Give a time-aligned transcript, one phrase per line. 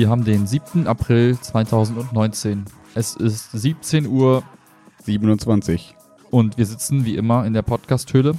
[0.00, 0.86] Wir haben den 7.
[0.86, 2.64] April 2019.
[2.94, 4.42] Es ist 17 Uhr
[5.04, 5.94] 27.
[6.30, 8.32] und wir sitzen wie immer in der Podcast-Höhle.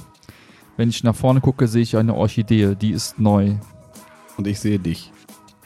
[0.76, 2.74] Wenn ich nach vorne gucke, sehe ich eine Orchidee.
[2.74, 3.54] Die ist neu.
[4.36, 5.12] Und ich sehe dich.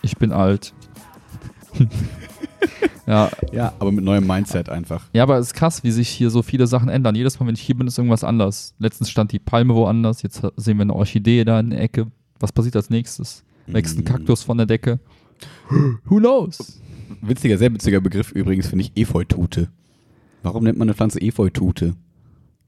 [0.02, 0.74] Ich bin alt.
[3.07, 5.02] ja, Ja, aber mit neuem Mindset einfach.
[5.15, 7.15] ja, aber es ist krass, wie sich hier so viele Sachen ändern.
[7.15, 8.74] Jedes Mal, wenn ich hier bin, ist irgendwas anders.
[8.79, 10.21] Letztens stand die Palme woanders.
[10.21, 12.09] Jetzt sehen wir eine Orchidee da in der Ecke.
[12.38, 13.45] Was passiert als nächstes?
[13.66, 14.05] Wächst ein Mm.
[14.05, 15.01] Kaktus von der Decke?
[16.05, 16.80] Who knows?
[17.20, 19.69] Witziger, sehr witziger Begriff übrigens finde ich Efeutute.
[20.43, 21.95] Warum nennt man eine Pflanze Efeutute?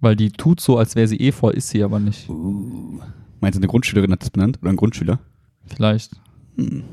[0.00, 2.28] Weil die tut so, als wäre sie Efeu, ist sie aber nicht.
[2.28, 3.00] Uh.
[3.40, 4.58] Meinst du, eine Grundschülerin hat das benannt?
[4.62, 5.20] Oder ein Grundschüler?
[5.66, 6.12] Vielleicht.
[6.56, 6.84] Hm.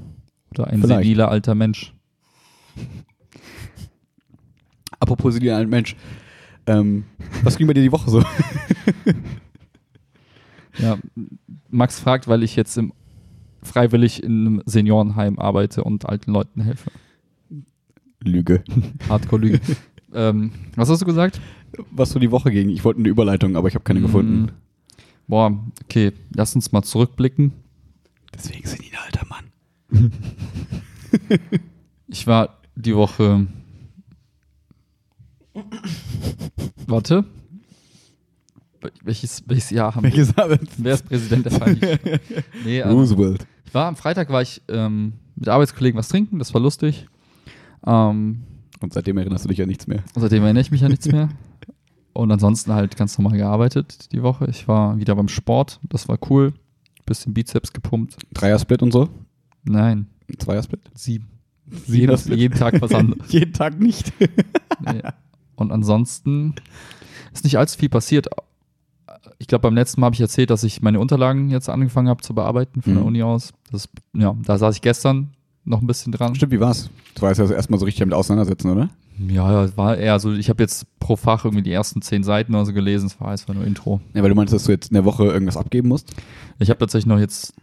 [0.52, 1.04] Oder ein Vielleicht.
[1.04, 1.94] seniler alter Mensch.
[5.00, 5.96] Apropos Silja, ein Mensch.
[6.68, 7.06] Ähm,
[7.44, 8.24] was ging bei dir die Woche so?
[10.78, 10.98] Ja,
[11.70, 12.94] Max fragt, weil ich jetzt im
[13.66, 16.92] freiwillig in einem Seniorenheim arbeite und alten Leuten helfe.
[18.24, 18.64] Lüge.
[19.10, 19.60] Hardcore-Lüge.
[20.14, 21.40] ähm, was hast du gesagt?
[21.92, 22.70] Was so die Woche ging?
[22.70, 24.44] Ich wollte eine Überleitung, aber ich habe keine gefunden.
[24.44, 24.50] Mm,
[25.28, 27.52] Boah, okay, lass uns mal zurückblicken.
[28.34, 30.12] Deswegen sind die ein alter Mann.
[32.08, 33.48] Ich war die Woche.
[36.88, 37.26] Warte.
[39.04, 40.12] Welches, welches Jahr haben wir?
[40.12, 40.34] Welches?
[40.78, 42.20] Wer ist Präsident der Vereinigten?
[42.64, 43.48] Nee, ähm, Roosevelt.
[43.76, 47.08] War am Freitag war ich ähm, mit Arbeitskollegen was trinken, das war lustig.
[47.86, 48.44] Ähm,
[48.80, 50.04] Und seitdem erinnerst du dich ja nichts mehr.
[50.16, 51.30] seitdem erinnere ich mich ja nichts mehr.
[52.14, 54.48] Und ansonsten halt ganz normal gearbeitet die Woche.
[54.50, 56.54] Ich war wieder beim Sport, das war cool.
[57.06, 58.16] Bisschen Bizeps gepumpt.
[58.34, 59.10] Dreier-Split und so?
[59.66, 60.08] Nein,
[60.40, 60.80] Zweier-Split?
[60.94, 61.28] sieben.
[61.68, 62.38] Siebener Jeden, Split?
[62.40, 63.30] jeden Tag was anderes.
[63.32, 64.14] Jeden Tag nicht.
[64.82, 65.02] Nee.
[65.56, 66.54] Und ansonsten
[67.34, 68.28] ist nicht allzu viel passiert.
[69.38, 72.22] Ich glaube, beim letzten Mal habe ich erzählt, dass ich meine Unterlagen jetzt angefangen habe
[72.22, 73.08] zu bearbeiten von der Mhm.
[73.08, 73.54] Uni aus.
[73.72, 75.32] Das, ja, da saß ich gestern
[75.66, 76.36] noch ein bisschen dran.
[76.36, 76.90] Stimmt, wie war's?
[77.16, 78.90] Du warst ja erstmal so richtig damit auseinandersetzen, oder?
[79.18, 82.66] Ja, war eher so, ich habe jetzt pro Fach irgendwie die ersten zehn Seiten oder
[82.66, 84.02] so gelesen, es war, es war nur Intro.
[84.14, 86.12] Ja, weil du meinst, dass du jetzt in der Woche irgendwas abgeben musst?
[86.60, 87.54] Ich habe tatsächlich noch jetzt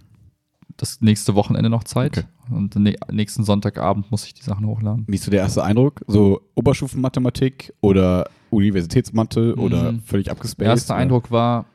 [0.77, 2.27] das nächste Wochenende noch Zeit Okay.
[2.55, 5.05] und ne, nächsten Sonntagabend muss ich die Sachen hochladen.
[5.07, 6.01] Wie ist so der erste Eindruck?
[6.07, 10.01] So Oberstufenmathematik oder Universitätsmathe oder Mhm.
[10.03, 10.61] völlig abgespaced?
[10.61, 11.01] Der erste oder?
[11.01, 11.67] Eindruck war,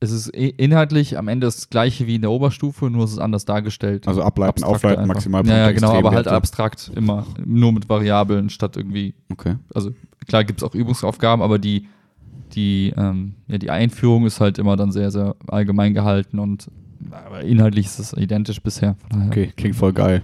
[0.00, 3.44] es ist inhaltlich am Ende das gleiche wie in der Oberstufe, nur es ist anders
[3.46, 4.06] dargestellt.
[4.06, 5.14] Also ableiten, aufleiten, einfach.
[5.14, 7.26] Maximalpunkte, Ja, ja, genau, aber halt abstrakt immer.
[7.44, 9.56] Nur mit Variablen statt irgendwie Okay.
[9.74, 9.90] also
[10.28, 11.88] klar gibt es auch Übungsaufgaben, aber die,
[12.52, 16.70] die, ähm, ja, die Einführung ist halt immer dann sehr, sehr allgemein gehalten und
[17.24, 18.96] aber inhaltlich ist es identisch bisher.
[19.28, 20.22] Okay, klingt voll geil.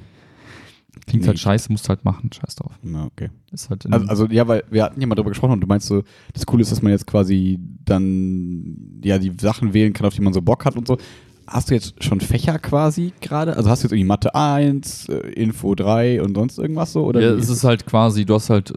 [1.07, 1.29] klingt Nee.
[1.29, 2.73] halt scheiße, musst halt machen, scheiß drauf.
[2.83, 3.31] Na, okay.
[3.51, 5.87] Ist halt Also, also ja, weil wir hatten ja mal darüber gesprochen und du meinst
[5.87, 10.15] so, das Coole ist, dass man jetzt quasi dann ja die Sachen wählen kann, auf
[10.15, 10.99] die man so Bock hat und so.
[11.47, 13.57] Hast du jetzt schon Fächer quasi gerade?
[13.57, 17.05] Also hast du jetzt irgendwie Mathe 1, äh, Info 3 und sonst irgendwas so?
[17.05, 18.73] Oder ja, es ist halt quasi, du hast halt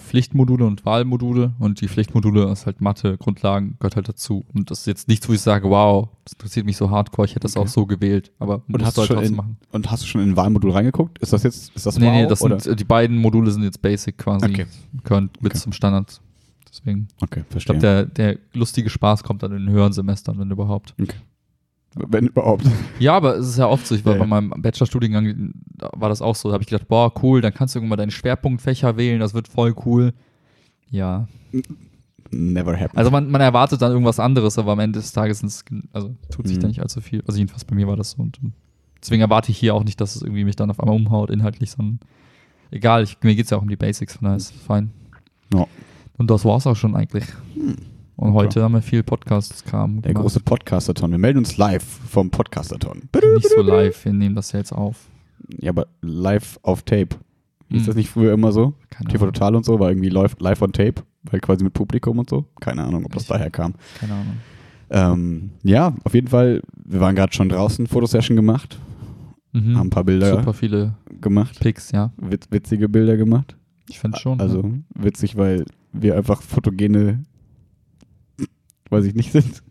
[0.00, 4.44] Pflichtmodule und Wahlmodule und die Pflichtmodule ist halt Mathe, Grundlagen, gehört halt dazu.
[4.54, 7.32] Und das ist jetzt nichts, wo ich sage, wow, das interessiert mich so hardcore, ich
[7.32, 7.64] hätte das Okay.
[7.64, 9.56] auch so gewählt, aber und hast, du halt schon in, machen.
[9.72, 11.18] und hast du schon in ein Wahlmodul reingeguckt?
[11.20, 13.80] Ist das jetzt, ist das Nee, wow, nee, das sind, die beiden Module sind jetzt
[13.82, 14.66] basic quasi, Okay.
[15.04, 15.60] gehören mit Okay.
[15.62, 16.20] zum Standard.
[16.68, 17.06] Deswegen.
[17.22, 17.78] Okay, Ich verstehe.
[17.78, 20.94] glaube, der, der lustige Spaß kommt dann in den höheren Semestern, wenn überhaupt.
[21.96, 22.64] Wenn überhaupt.
[22.98, 23.94] Ja, aber es ist ja oft so.
[23.94, 26.48] Ich war Ja, bei meinem Bachelorstudiengang, da war das auch so.
[26.48, 29.48] Da habe ich gedacht, boah, cool, dann kannst du irgendwann deine Schwerpunktfächer wählen, das wird
[29.48, 30.12] voll cool.
[30.90, 31.28] Ja.
[32.30, 32.96] Never happened.
[32.96, 35.42] Also man, man erwartet dann irgendwas anderes, aber am Ende des Tages
[35.92, 36.62] also tut sich Mhm.
[36.62, 37.22] da nicht allzu viel.
[37.26, 38.22] Also jedenfalls bei mir war das so.
[38.22, 38.40] Und
[39.00, 41.70] deswegen erwarte ich hier auch nicht, dass es irgendwie mich dann auf einmal umhaut, inhaltlich,
[41.70, 42.00] sondern
[42.70, 44.90] egal, ich, mir geht es ja auch um die Basics, von daher ist fein.
[45.52, 45.66] Ja.
[46.16, 47.24] Und das war's auch schon eigentlich.
[48.16, 51.10] Und heute haben wir viel Podcasts-Kram der große Podcastathon.
[51.10, 53.08] Wir melden uns live vom Podcastathon.
[53.34, 55.08] Nicht so live, wir nehmen das ja jetzt auf.
[55.60, 57.16] Ja, aber live auf Tape.
[57.70, 57.86] Ist Hm.
[57.86, 58.74] das nicht früher immer so?
[58.90, 59.34] Keine TV Ahnung.
[59.34, 62.44] Total und so war irgendwie live, live on Tape, weil quasi mit Publikum und so.
[62.60, 63.74] Keine Ahnung, ob das Ich- daher kam.
[63.98, 64.36] Keine Ahnung.
[64.90, 66.62] Ähm, ja, auf jeden Fall.
[66.84, 68.78] Wir waren gerade schon draußen, Fotosession gemacht,
[69.52, 69.76] Mhm.
[69.76, 72.12] haben ein paar Bilder Super viele gemacht, Picks, ja.
[72.16, 73.56] witz, witzige Bilder gemacht.
[73.88, 74.40] Ich finde schon.
[74.40, 75.02] also ja.
[75.02, 77.24] witzig, weil wir einfach fotogene,
[78.94, 79.62] weiß ich nicht sind.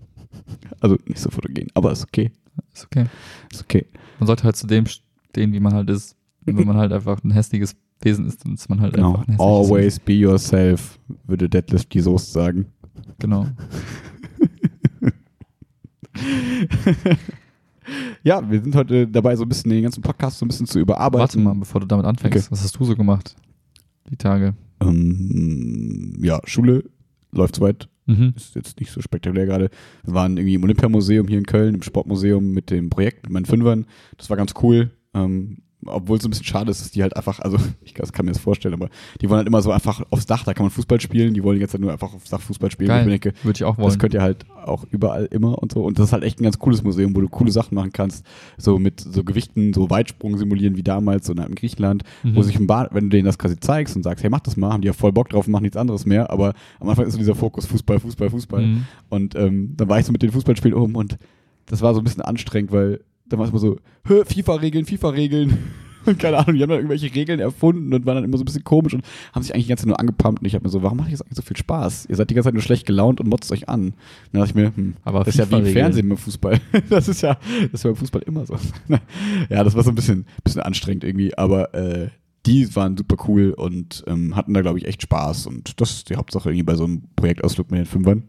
[0.80, 2.32] Also nicht so fotogen, aber ist okay.
[2.74, 3.06] Ist okay.
[3.52, 3.86] Ist okay.
[4.20, 6.16] Man sollte halt zu dem stehen, wie man halt ist.
[6.46, 9.10] Und wenn man halt einfach ein hässliches Wesen ist, dann ist man halt Genau.
[9.16, 12.66] einfach ein hässliches Always be yourself, würde Deadlift die Soest sagen.
[12.94, 13.16] Wesen.
[13.20, 13.48] Genau.
[18.24, 20.80] Ja, wir sind heute dabei, so ein bisschen den ganzen Podcast so ein bisschen zu
[20.80, 21.20] überarbeiten.
[21.20, 22.38] Warte mal, bevor du damit anfängst.
[22.38, 22.48] Okay.
[22.52, 23.36] Was hast du so gemacht?
[24.10, 24.56] Die Tage.
[24.80, 26.86] Ähm, ja, Schule
[27.34, 27.90] läuft soweit.
[28.06, 28.34] Mhm.
[28.36, 29.70] Ist jetzt nicht so spektakulär gerade.
[30.04, 33.46] Wir waren irgendwie im Olympiamuseum hier in Köln, im Sportmuseum mit dem Projekt, mit meinen
[33.46, 33.86] Fünfern.
[34.18, 34.92] Das war ganz cool.
[35.14, 38.26] Ähm, obwohl es so ein bisschen schade ist, dass die halt einfach, also ich kann
[38.26, 38.90] mir das vorstellen, aber
[39.22, 41.60] die wollen halt immer so einfach aufs Dach, da kann man Fußball spielen, die wollen
[41.60, 42.88] jetzt nur einfach aufs Dach Fußball spielen.
[42.90, 43.00] Geil.
[43.02, 43.88] Ich mir denke, Würde ich auch wollen.
[43.90, 45.84] das könnt ihr halt auch überall immer und so.
[45.84, 48.26] Und das ist halt echt ein ganz cooles Museum, wo du coole Sachen machen kannst.
[48.58, 52.36] So mit so Gewichten, so Weitsprung simulieren wie damals, so in Griechenland, Mhm.
[52.36, 54.56] wo sich ein Bad, wenn du denen das quasi zeigst und sagst, hey, mach das
[54.58, 56.30] mal, haben die ja voll Bock drauf und machen nichts anderes mehr.
[56.32, 58.62] Aber am Anfang ist so dieser Fokus Fußball, Fußball, Fußball.
[58.66, 58.86] Mhm.
[59.10, 61.18] Und ähm, dann war ich so mit den Fußballspielen oben und
[61.66, 63.00] das war so ein bisschen anstrengend, weil
[63.34, 63.78] dann war es immer so,
[64.08, 65.58] "Hä, FIFA-Regeln, FIFA-Regeln.
[66.06, 68.46] Und keine Ahnung, die haben dann irgendwelche Regeln erfunden und waren dann immer so ein
[68.46, 70.42] bisschen komisch und haben sich eigentlich die ganze Zeit nur angepumpt.
[70.42, 72.08] Und ich habe mir so, warum macht ihr jetzt eigentlich so viel Spaß?
[72.10, 73.94] Ihr seid die ganze Zeit nur schlecht gelaunt und motzt euch an.
[74.34, 75.74] Dann dachte ich mir, hm, Aber das ist ja wie im.
[75.74, 76.60] Fernsehen beim Fußball.
[76.90, 77.38] Das ist ja,
[77.72, 78.58] das ist ja beim Fußball immer so.
[79.50, 82.10] ja, das war so ein bisschen, bisschen anstrengend irgendwie, aber äh,
[82.46, 85.48] die waren super cool und ähm, hatten da, glaube ich, echt Spaß.
[85.48, 88.24] Und das ist die Hauptsache irgendwie bei so einem Projektausflug mit den Fünfern.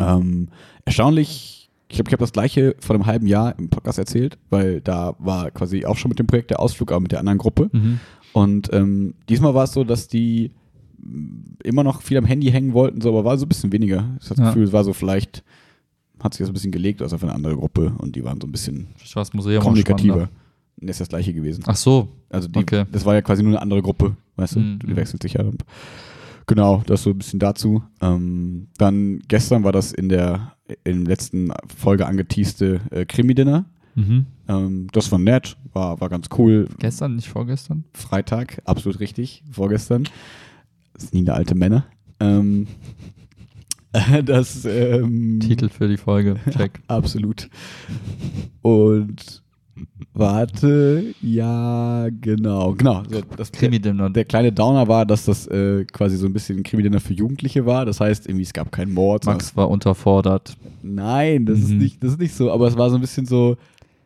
[0.00, 0.48] Ähm,
[0.84, 1.61] erstaunlich,
[1.92, 5.14] ich glaube, ich habe das gleiche vor einem halben Jahr im Podcast erzählt, weil da
[5.18, 7.68] war quasi auch schon mit dem Projekt der Ausflug, aber mit der anderen Gruppe.
[7.70, 8.00] Mhm.
[8.32, 10.52] Und ähm, diesmal war es so, dass die
[11.02, 14.16] mm, immer noch viel am Handy hängen wollten, so, aber war so ein bisschen weniger.
[14.22, 14.46] Ich hatte das Ja.
[14.46, 15.44] Gefühl, es war so vielleicht,
[16.18, 18.46] hat sich das ein bisschen gelegt, also auf eine andere Gruppe und die waren so
[18.46, 18.88] ein bisschen
[19.60, 20.30] kommunikativer.
[20.78, 21.62] Das ist das gleiche gewesen.
[21.66, 22.08] Ach so.
[22.30, 22.86] Also die, okay.
[22.90, 24.60] das war ja quasi nur eine andere Gruppe, weißt du?
[24.60, 24.78] Mhm.
[24.78, 25.44] Die wechselt sich ja.
[26.46, 27.82] Genau, das so ein bisschen dazu.
[28.00, 30.51] Ähm, dann gestern war das in der
[30.84, 33.66] in der letzten Folge angeteaste äh, Krimi-Dinner.
[33.94, 34.26] Mhm.
[34.48, 36.68] Ähm, das war nett, war, war ganz cool.
[36.78, 37.84] Gestern, nicht vorgestern?
[37.92, 40.04] Freitag, absolut richtig, vorgestern.
[40.94, 41.86] Das sind nie eine alte Männer.
[42.20, 42.66] Ähm,
[44.24, 46.36] das ähm, Titel für die Folge.
[46.50, 46.80] Check.
[46.86, 47.48] Absolut.
[48.62, 49.41] Und
[50.14, 53.02] warte, ja, genau, genau.
[53.10, 54.10] So, das Krimi-Dinner.
[54.10, 57.66] der kleine Downer war, dass das äh, quasi so ein bisschen ein Krimi-Dinner für Jugendliche
[57.66, 57.84] war.
[57.86, 59.24] Das heißt, irgendwie es gab keinen Mord.
[59.26, 60.56] Max war unterfordert.
[60.82, 61.78] Nein, das ist Mhm.
[61.78, 62.50] nicht, das ist nicht so.
[62.50, 63.56] Aber es war so ein bisschen so.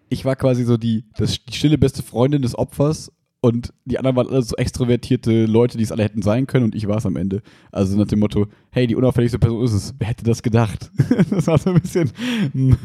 [0.08, 3.10] Ich war quasi so die, das, die stille beste Freundin des Opfers
[3.46, 6.74] und die anderen waren alle so extrovertierte Leute, die es alle hätten sein können und
[6.74, 7.42] ich war es am Ende.
[7.70, 9.94] Also nach dem Motto, hey, die unauffälligste Person ist es.
[10.00, 10.90] Wer hätte das gedacht?
[11.30, 12.10] das war so ein bisschen.
[12.52, 12.76] hm.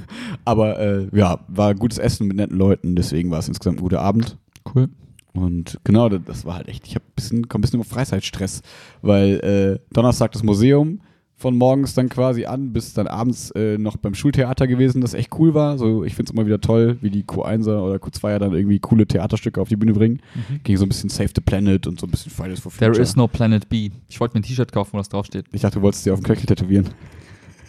[0.46, 4.02] Aber äh, ja, war gutes Essen mit netten Leuten, deswegen war es insgesamt ein guter
[4.02, 4.38] Abend.
[4.76, 4.90] Cool.
[5.34, 7.88] Und genau, das, das war halt echt, ich habe ein bisschen, komm ein bisschen auf
[7.88, 8.62] Freizeitstress,
[9.02, 11.02] weil äh, Donnerstag das Museum
[11.42, 15.38] von morgens dann quasi an, bis dann abends äh, noch beim Schultheater gewesen, das echt
[15.40, 15.78] cool war.
[15.78, 19.06] So, ich finde es immer wieder toll, wie die Q1er oder Q2er dann irgendwie coole
[19.08, 20.22] Theaterstücke auf die Bühne bringen.
[20.64, 22.92] Ging so ein bisschen Save the Planet und so ein bisschen Fridays for Future.
[22.92, 23.90] There is no Planet B.
[24.08, 25.46] Ich wollte mir ein T-Shirt kaufen, wo das draufsteht.
[25.52, 26.90] ich dachte, du wolltest dir auf den Knöchel tätowieren.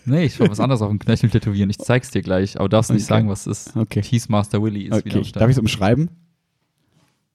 [0.05, 1.71] Nee, ich wollte was anderes auf dem Knöchel tätowieren.
[1.71, 3.09] Ich zeig's dir gleich, aber du darfst nicht Okay.
[3.15, 3.77] sagen, was es ist.
[3.77, 4.01] Okay.
[4.01, 5.41] Tease Master Willy ist wieder Okay, am Start.
[5.43, 6.11] darf ich es umschreiben?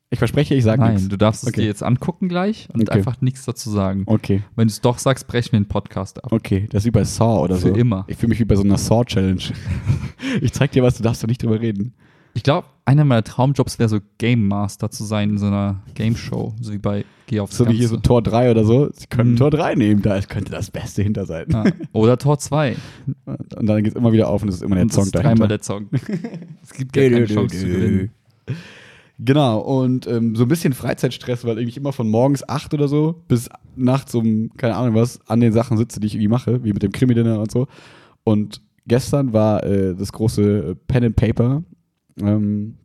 [0.10, 1.10] Ich verspreche, ich sage Nein, nichts.
[1.10, 1.62] du darfst es Okay.
[1.62, 2.98] dir jetzt angucken gleich und Okay.
[2.98, 4.04] einfach nichts dazu sagen.
[4.06, 6.32] Okay, Wenn du es doch sagst, brechen wir den Podcast ab.
[6.32, 7.76] okay, das ist wie bei Saw oder Für so.
[7.76, 8.06] immer.
[8.08, 9.42] Ich fühle mich wie bei so einer Saw-Challenge.
[10.42, 11.94] ich zeig dir was, du darfst doch nicht drüber reden.
[12.36, 16.16] Ich glaube, einer meiner Traumjobs wäre so Game Master zu sein in so einer Game
[16.16, 17.80] Show, so wie bei Geh aufs So wie Ganze.
[17.80, 18.90] hier so Tor 3 oder so.
[18.94, 19.36] Sie können Mhm.
[19.38, 21.48] Tor 3 nehmen, da könnte das Beste hinter sein.
[21.52, 21.66] ja.
[21.92, 22.78] Oder Tor 2.
[23.26, 25.06] Und dann geht es immer wieder auf und es ist immer der Und das Song
[25.06, 25.88] ist dreimal der Song.
[26.64, 28.12] es gibt gar keine Chance zu gewinnen.
[29.20, 33.24] Genau, und ähm, so ein bisschen Freizeitstress, weil irgendwie immer von morgens 8 oder so
[33.28, 36.74] bis nachts um, keine Ahnung was, an den Sachen sitze, die ich irgendwie mache, wie
[36.74, 37.68] mit dem Krimi-Dinner und so.
[38.24, 41.64] Und gestern war äh, das große Pen and Paper,
[42.22, 42.76] ähm,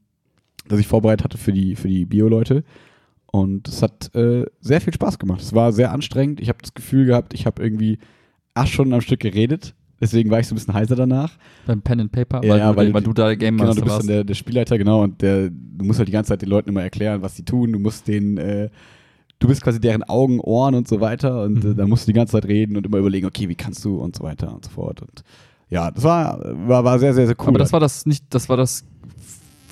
[0.68, 2.64] das ich vorbereitet hatte für die, für die Bio-Leute.
[3.26, 5.42] Und es hat äh, sehr viel Spaß gemacht.
[5.42, 6.40] Es war sehr anstrengend.
[6.40, 7.98] Ich habe das Gefühl gehabt, ich habe irgendwie
[8.54, 9.74] acht Stunden am Stück geredet.
[10.02, 11.38] Deswegen war ich so ein bisschen heiser danach.
[11.66, 13.68] Beim Pen and Paper, Ja, weil, ja, du, weil weil, du- da der Game Genau,
[13.68, 14.08] Master du bist warst.
[14.08, 16.68] dann der, der Spielleiter, genau, und der, du musst halt die ganze Zeit den Leuten
[16.68, 17.72] immer erklären, was sie tun.
[17.72, 18.68] Du musst den, äh,
[19.38, 21.76] du bist quasi deren Augen, Ohren und so weiter und äh, Mhm.
[21.76, 24.16] dann musst du die ganze Zeit reden und immer überlegen, okay, wie kannst du und
[24.16, 25.00] so weiter und so fort.
[25.02, 25.22] Und
[25.70, 27.48] ja, das war, war, war sehr, sehr, sehr cool.
[27.48, 28.84] Aber das war das nicht, das war das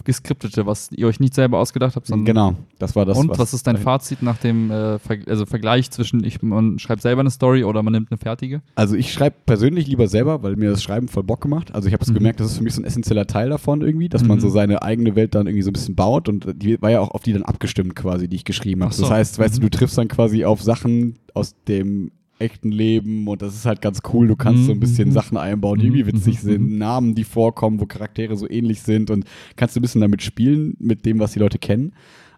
[0.05, 3.17] geskriptete, was ihr euch nicht selber ausgedacht habt, sondern genau, das war das.
[3.19, 7.03] und was, ist dein Fazit nach dem äh, Ver also Vergleich zwischen ich man schreibt
[7.03, 8.63] selber eine Story oder man nimmt eine fertige?
[8.75, 11.75] Also ich schreibe persönlich lieber selber, weil mir das Schreiben voll Bock gemacht.
[11.75, 12.15] Also ich habe es Mhm.
[12.15, 14.41] gemerkt, das ist für mich so ein essentieller Teil davon irgendwie, dass man Mhm.
[14.43, 17.11] so seine eigene Welt dann irgendwie so ein bisschen baut und die war ja auch
[17.11, 18.95] auf die dann abgestimmt quasi, die ich geschrieben habe.
[18.95, 19.03] So.
[19.03, 19.63] Das heißt, weißt du, Mhm.
[19.65, 24.01] du triffst dann quasi auf Sachen aus dem echten Leben und das ist halt ganz
[24.13, 24.27] cool.
[24.29, 25.13] Du kannst so ein bisschen Mhm.
[25.13, 26.47] Sachen einbauen, die irgendwie witzig Mhm.
[26.49, 29.25] sind, Namen, die vorkommen, wo Charaktere so ähnlich sind und
[29.57, 31.93] kannst du ein bisschen damit spielen, mit dem, was die Leute kennen.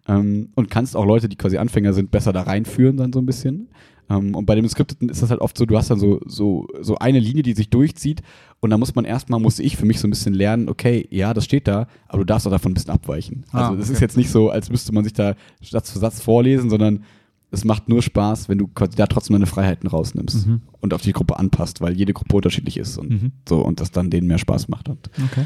[0.08, 3.26] Ähm, und kannst auch Leute, die quasi Anfänger sind, besser da reinführen, dann so ein
[3.26, 3.68] bisschen.
[4.10, 6.66] Ähm, und bei dem Skripteten ist das halt oft so, du hast dann so, so,
[6.80, 8.20] so eine Linie, die sich durchzieht.
[8.58, 11.32] Und da muss man erstmal, musste ich für mich so ein bisschen lernen, okay, ja,
[11.34, 13.44] das steht da, aber du darfst auch davon ein bisschen abweichen.
[13.52, 13.94] Ah, Also das okay.
[13.94, 17.04] ist jetzt nicht so, als müsste man sich da Satz für Satz vorlesen, sondern
[17.52, 20.62] es macht nur Spaß, wenn du quasi da trotzdem deine Freiheiten rausnimmst Mhm.
[20.80, 23.32] und auf die Gruppe anpasst, weil jede Gruppe unterschiedlich ist und Mhm.
[23.48, 24.88] so und das dann denen mehr Spaß macht.
[24.88, 25.44] Und Okay.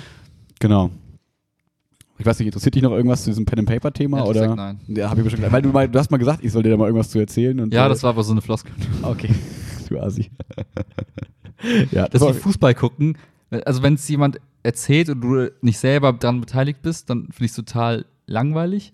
[0.60, 0.90] genau.
[2.18, 4.18] Ich weiß nicht, interessiert dich noch irgendwas zu diesem Pen-and-Paper-Thema?
[4.18, 4.40] Ehrlich oder?
[4.42, 4.80] gesagt, nein.
[4.96, 6.76] Ja, hab ich bestimmt, weil du, mal, du hast mal gesagt, ich soll dir da
[6.78, 7.60] mal irgendwas zu erzählen.
[7.60, 8.72] Und Ja, äh, das war aber so eine Floskel.
[9.02, 9.28] Okay,
[9.90, 10.30] du Asi.
[11.90, 13.18] ja, Das war- ist wie Fußball gucken.
[13.64, 17.50] Also wenn es jemand erzählt und du nicht selber daran beteiligt bist, dann finde ich
[17.50, 18.92] es total langweilig.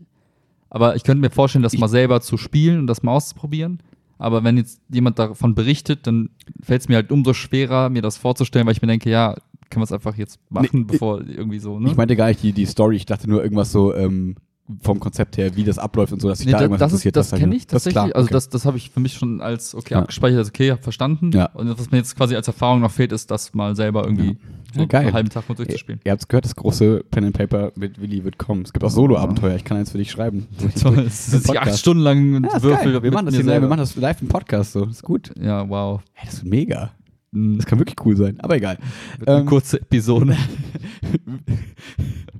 [0.74, 3.80] Aber ich könnte mir vorstellen, das Ich- mal selber zu spielen und das mal auszuprobieren.
[4.18, 6.30] Aber wenn jetzt jemand davon berichtet, dann
[6.62, 9.34] fällt es mir halt umso schwerer, mir das vorzustellen, weil ich mir denke, ja,
[9.68, 11.90] können wir es einfach jetzt machen, Nee, bevor irgendwie so, ne?
[11.90, 14.36] Ich meinte gar nicht die, die Story, ich dachte nur irgendwas so ähm,
[14.80, 16.92] vom Konzept her, wie das abläuft und so, dass sich Nee, da da- irgendwas das
[16.92, 17.16] ist, interessiert.
[17.16, 18.12] das hab kenne ich das ist tatsächlich.
[18.12, 18.32] klar, Also okay.
[18.34, 20.00] das, das habe ich für mich schon als okay Ja.
[20.00, 21.30] abgespeichert, also okay, hab verstanden.
[21.32, 21.46] Ja.
[21.54, 24.38] Und was mir jetzt quasi als Erfahrung noch fehlt, ist das mal selber irgendwie
[24.74, 25.02] so Ja, geil.
[25.06, 26.00] einen halben Tag mal durchzuspielen.
[26.04, 28.62] Ihr habt es gehört, das große Pen and Paper mit Willi wird kommen.
[28.62, 30.46] Es gibt auch Solo-Abenteuer, ich kann eins für dich schreiben.
[30.80, 31.78] Toll, es ist acht.
[31.78, 33.02] Stunden lang und Ja, ist Würfel.
[33.02, 34.84] Wir machen, das hier, wir machen das live im Podcast so.
[34.86, 35.30] Das ist gut.
[35.40, 36.00] Ja, wow.
[36.12, 36.90] Hey, das ist mega.
[37.32, 37.56] Mhm.
[37.56, 38.78] Das kann wirklich cool sein, aber egal.
[39.26, 40.36] Eine Ähm, kurze Episode.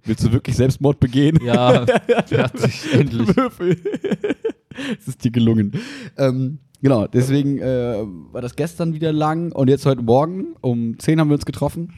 [0.05, 1.39] Willst du wirklich Selbstmord begehen?
[1.45, 1.87] ja,
[2.27, 3.37] fertig, endlich.
[3.37, 3.77] Würfel.
[4.99, 5.73] Es ist dir gelungen.
[6.17, 11.21] Ähm, genau, deswegen äh, war das gestern wieder lang und jetzt heute Morgen um 10
[11.21, 11.93] haben wir uns getroffen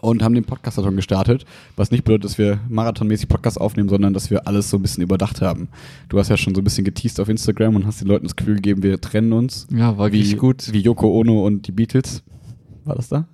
[0.00, 1.44] und haben den Podcast schon gestartet.
[1.76, 5.02] Was nicht bedeutet, dass wir marathonmäßig Podcast aufnehmen, sondern dass wir alles so ein bisschen
[5.02, 5.68] überdacht haben.
[6.08, 8.36] Du hast ja schon so ein bisschen geteased auf Instagram und hast den Leuten das
[8.36, 9.66] Gefühl gegeben, wir trennen uns.
[9.70, 10.72] Ja, war Wie, gut.
[10.72, 12.22] wie Yoko Ono und die Beatles.
[12.84, 13.26] War das da?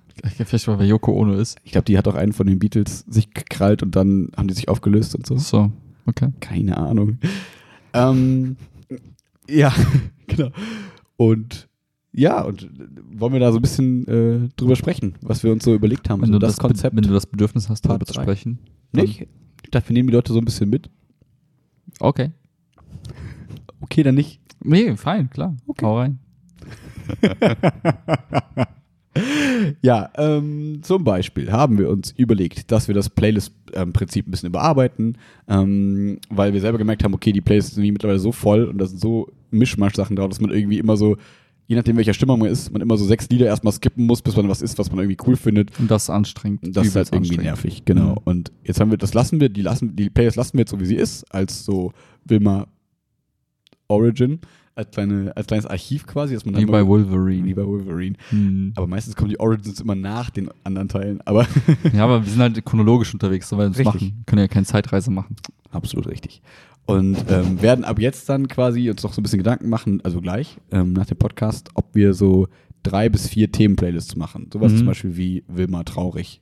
[0.45, 1.57] Vielleicht, weil Yoko Ono ist.
[1.63, 4.53] Ich glaube, die hat auch einen von den Beatles sich gekrallt und dann haben die
[4.53, 5.37] sich aufgelöst und so.
[5.37, 5.71] So,
[6.05, 6.29] okay.
[6.39, 7.19] Keine Ahnung.
[7.93, 8.55] Ähm,
[9.49, 9.73] ja,
[10.27, 10.49] genau.
[11.17, 11.67] Und
[12.15, 12.67] ja, und äh,
[13.19, 16.21] wollen wir da so ein bisschen äh, drüber sprechen, was wir uns so überlegt haben.
[16.21, 16.95] Wenn, so du das, Konzept.
[16.95, 18.59] wenn du das Bedürfnis hast, darüber zu sprechen.
[18.93, 19.27] nicht?
[19.63, 20.89] Ich dachte, wir nehmen die Leute so ein bisschen mit.
[21.99, 22.31] Okay.
[23.81, 24.39] Okay, dann nicht.
[24.63, 25.55] Nee, fein, klar.
[25.67, 25.85] Okay.
[25.85, 26.17] Hau rein.
[29.81, 35.17] Ja, ähm, zum Beispiel haben wir uns überlegt, dass wir das Playlist-Prinzip ein bisschen überarbeiten,
[35.47, 38.85] ähm, weil wir selber gemerkt haben, okay, die Playlists sind mittlerweile so voll und da
[38.85, 41.15] sind so Mischmasch-Sachen drauf, dass man irgendwie immer so,
[41.67, 44.35] je nachdem welcher Stimmung man ist, man immer so sechs Lieder erstmal skippen muss, bis
[44.35, 45.77] man was ist, was man irgendwie cool findet.
[45.79, 46.75] Und das ist anstrengend.
[46.75, 48.11] Das ist halt irgendwie nervig, genau.
[48.11, 48.17] Mhm.
[48.25, 50.79] Und jetzt haben wir, das lassen wir, die lassen, die Playlist lassen wir jetzt so
[50.79, 51.91] wie sie ist, als so
[52.25, 52.67] Wilma
[53.87, 54.39] Origin,
[54.75, 57.45] als, kleine, als kleines Archiv quasi, dass man dann Wie bei Wolverine.
[57.45, 58.15] wie bei Wolverine.
[58.29, 58.73] Hm.
[58.75, 61.21] Aber meistens kommen die Origins immer nach den anderen Teilen.
[61.25, 61.47] Aber
[61.93, 63.85] Ja, aber wir sind halt chronologisch unterwegs, so weil wir Richtig.
[64.11, 64.23] machen.
[64.25, 65.35] Können ja keine Zeitreise machen.
[65.71, 66.41] absolut richtig.
[66.85, 70.21] Und ähm, werden ab jetzt dann quasi uns noch so ein bisschen Gedanken machen, also
[70.21, 72.47] gleich ähm, nach dem Podcast, ob wir so
[72.83, 74.49] drei bis vier Themen-Playlists machen.
[74.53, 74.77] Sowas Mhm.
[74.77, 76.41] zum Beispiel wie Wilma traurig.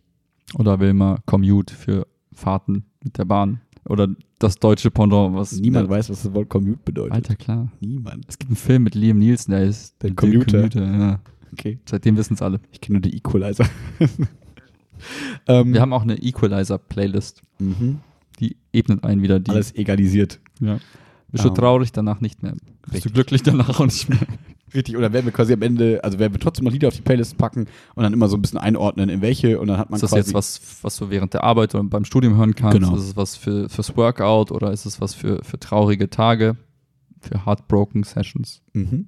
[0.58, 3.62] Oder Wilma Commute für Fahrten mit der Bahn.
[3.88, 4.10] Oder
[4.40, 5.54] das deutsche Pendant, was.
[5.60, 7.14] Niemand weiß, was das Wort Commute bedeutet.
[7.14, 7.72] Alter, klar.
[7.80, 8.26] Niemand.
[8.28, 10.68] Es gibt einen Film mit Liam Nielsen, der ist Der Commuter.
[10.76, 11.20] ja.
[11.54, 11.80] Okay.
[11.86, 12.60] Seitdem wissen es alle.
[12.72, 13.66] Ich kenne nur die Equalizer.
[15.48, 17.42] ähm, Wir haben auch eine Equalizer-Playlist.
[17.60, 18.00] mhm.
[18.40, 19.52] Die ebnet ein wieder die.
[19.52, 20.40] alles egalisiert.
[20.60, 20.80] Ja.
[21.32, 22.52] Bist du Ähm, traurig, danach nicht mehr.
[22.52, 23.04] Bist richtig.
[23.04, 24.20] du glücklich, danach auch nicht mehr.
[24.74, 27.04] Richtig, oder werden wir quasi am Ende, also werden wir trotzdem noch Lieder auf die
[27.04, 29.98] Playlist packen und dann immer so ein bisschen einordnen, in welche und dann hat man
[29.98, 32.80] Ist das jetzt was, was du während der Arbeit oder beim Studium hören kannst?
[32.80, 32.96] Genau.
[32.96, 36.58] Ist es was für, fürs Workout oder ist es was für, für traurige Tage?
[37.22, 38.62] Für Heartbroken Sessions?
[38.74, 39.08] Mhm.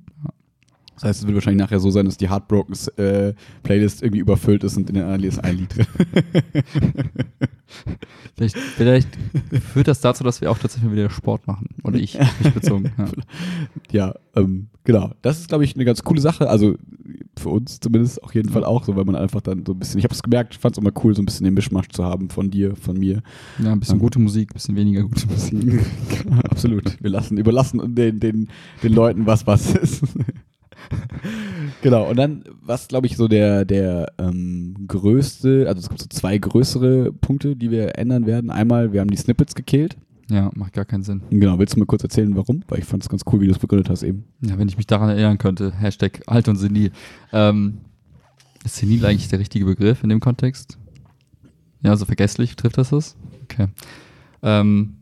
[0.93, 4.63] Das heißt, es wird wahrscheinlich nachher so sein, dass die Heartbroken äh, Playlist irgendwie überfüllt
[4.63, 5.85] ist und in der anderen ist ein Lied drin.
[8.35, 9.09] Vielleicht, vielleicht
[9.73, 11.67] führt das dazu, dass wir auch tatsächlich wieder Sport machen.
[11.83, 12.91] Oder ich, mich bezogen.
[12.97, 13.07] Ja.
[13.91, 15.11] ja, ähm, genau.
[15.21, 16.49] Das ist, glaube ich, eine ganz coole Sache.
[16.49, 16.75] Also
[17.37, 19.99] für uns zumindest auf jeden Fall auch so, weil man einfach dann so ein bisschen,
[19.99, 22.03] ich habe es gemerkt, ich fand es immer cool, so ein bisschen den Mischmasch zu
[22.03, 23.21] haben von dir, von mir.
[23.61, 24.01] ja, ein bisschen Ähm.
[24.01, 25.85] gute Musik, ein bisschen weniger gute Musik.
[26.49, 27.01] Absolut.
[27.01, 28.49] Wir lassen, überlassen den, den,
[28.83, 30.03] den Leuten, was was ist.
[31.81, 36.07] genau, und dann, was glaube ich so der, der ähm, größte, also es gibt so
[36.09, 38.49] zwei größere Punkte, die wir ändern werden.
[38.49, 39.97] Einmal, wir haben die Snippets gekillt.
[40.29, 41.21] Ja, macht gar keinen Sinn.
[41.29, 42.63] Genau, willst du mal kurz erzählen, warum?
[42.67, 44.25] Weil ich fand es ganz cool, wie du es begründet hast eben.
[44.41, 45.71] Ja, wenn ich mich daran erinnern könnte.
[45.71, 46.91] Hashtag alt und senil.
[47.31, 47.79] Ähm,
[48.63, 50.79] ist senil eigentlich der richtige Begriff in dem Kontext?
[51.83, 53.15] Ja, so vergesslich trifft das das?
[53.43, 53.67] Okay.
[54.41, 54.95] Ähm,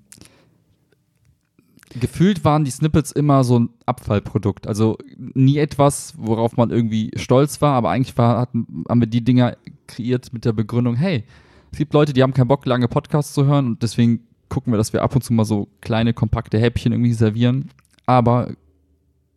[1.99, 4.67] gefühlt waren die Snippets immer so ein Abfallprodukt.
[4.67, 9.23] Also nie etwas, worauf man irgendwie stolz war, aber eigentlich war, hatten, haben wir die
[9.23, 9.57] Dinger
[9.87, 11.23] kreiert mit der Begründung, hey,
[11.71, 14.77] es gibt Leute, die haben keinen Bock, lange Podcasts zu hören und deswegen gucken wir,
[14.77, 17.69] dass wir ab und zu mal so kleine, kompakte Häppchen irgendwie servieren.
[18.05, 18.53] Aber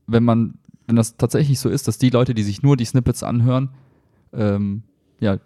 [0.06, 3.22] wenn man, wenn das tatsächlich so ist, dass die Leute, die sich nur die Snippets
[3.22, 3.70] anhören,
[4.34, 4.82] ähm,
[5.20, 5.38] ja,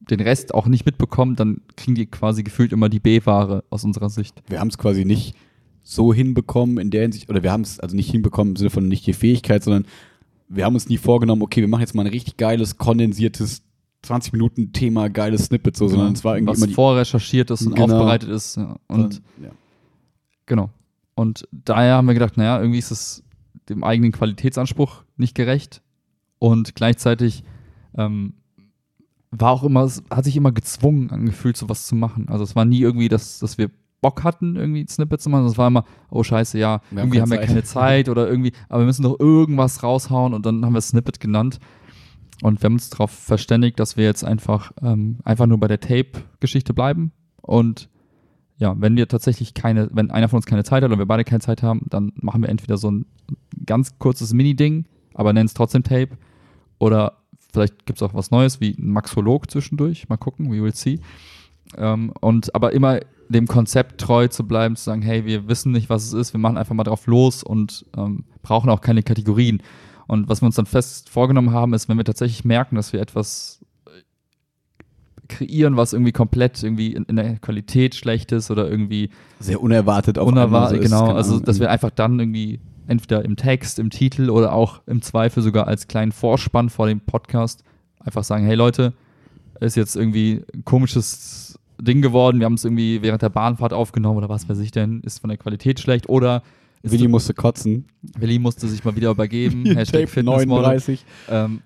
[0.00, 4.08] den Rest auch nicht mitbekommen, dann kriegen die quasi gefühlt immer die B-Ware aus unserer
[4.08, 4.42] Sicht.
[4.48, 5.36] Wir haben es quasi nicht
[5.90, 8.88] so hinbekommen in der Hinsicht, oder wir haben es also nicht hinbekommen im Sinne von
[8.88, 9.86] nicht die Fähigkeit, sondern
[10.46, 13.62] wir haben uns nie vorgenommen, okay, wir machen jetzt mal ein richtig geiles, kondensiertes
[14.02, 16.74] 20 Minuten Thema geiles Snippet, so, sondern es war irgendwie was immer die.
[16.74, 17.94] vorrecherchiert ist und Genau.
[17.94, 18.56] aufbereitet ist.
[18.58, 18.76] Ja.
[18.86, 19.48] Und ja.
[20.44, 20.68] Genau.
[21.14, 23.24] Und daher haben wir gedacht, naja, irgendwie ist es
[23.70, 25.80] dem eigenen Qualitätsanspruch nicht gerecht.
[26.38, 27.44] Und gleichzeitig
[27.96, 28.34] ähm,
[29.30, 32.28] war auch immer, es hat sich immer gezwungen angefühlt, sowas zu machen.
[32.28, 35.46] Also es war nie irgendwie, dass, dass wir Bock hatten, irgendwie Snippets zu machen.
[35.46, 38.82] Es war immer, oh scheiße, ja, Wir irgendwie haben wir keine Zeit oder irgendwie, aber
[38.82, 41.58] wir müssen doch irgendwas raushauen und dann haben wir Snippet genannt.
[42.42, 45.80] Und wir haben uns darauf verständigt, dass wir jetzt einfach, ähm, einfach nur bei der
[45.80, 47.12] Tape-Geschichte bleiben.
[47.42, 47.88] Und
[48.58, 51.24] ja, wenn wir tatsächlich keine, wenn einer von uns keine Zeit hat oder wir beide
[51.24, 53.06] keine Zeit haben, dann machen wir entweder so ein
[53.66, 56.10] ganz kurzes Mini-Ding, aber nennen es trotzdem Tape.
[56.78, 57.18] Oder
[57.52, 60.08] vielleicht gibt es auch was Neues, wie ein Maxolog zwischendurch.
[60.08, 61.00] Mal gucken, we will see.
[61.76, 65.90] Ähm, und aber immer dem Konzept treu zu bleiben, zu sagen, hey, wir wissen nicht,
[65.90, 69.62] was es ist, wir machen einfach mal drauf los und ähm, brauchen auch keine Kategorien.
[70.06, 73.00] Und was wir uns dann fest vorgenommen haben, ist, wenn wir tatsächlich merken, dass wir
[73.00, 73.90] etwas äh,
[75.28, 80.18] kreieren, was irgendwie komplett irgendwie in, in der Qualität schlecht ist oder irgendwie Sehr unerwartet
[80.18, 83.78] auf unerwartet, so ist, genau, keine also dass wir einfach dann irgendwie entweder im Text,
[83.78, 87.62] im Titel oder auch im Zweifel sogar als kleinen Vorspann vor dem Podcast
[88.00, 88.94] einfach sagen, hey Leute,
[89.60, 94.18] ist jetzt irgendwie ein komisches Ding geworden, wir haben es irgendwie während der Bahnfahrt aufgenommen
[94.18, 96.42] oder was weiß ich denn, ist von der Qualität schlecht oder
[96.82, 97.86] Willi musste kotzen.
[98.16, 100.62] Willi musste sich mal wieder übergeben, Hashtag Fitnessmodel.
[100.62, 101.04] 39.
[101.28, 101.62] Ähm,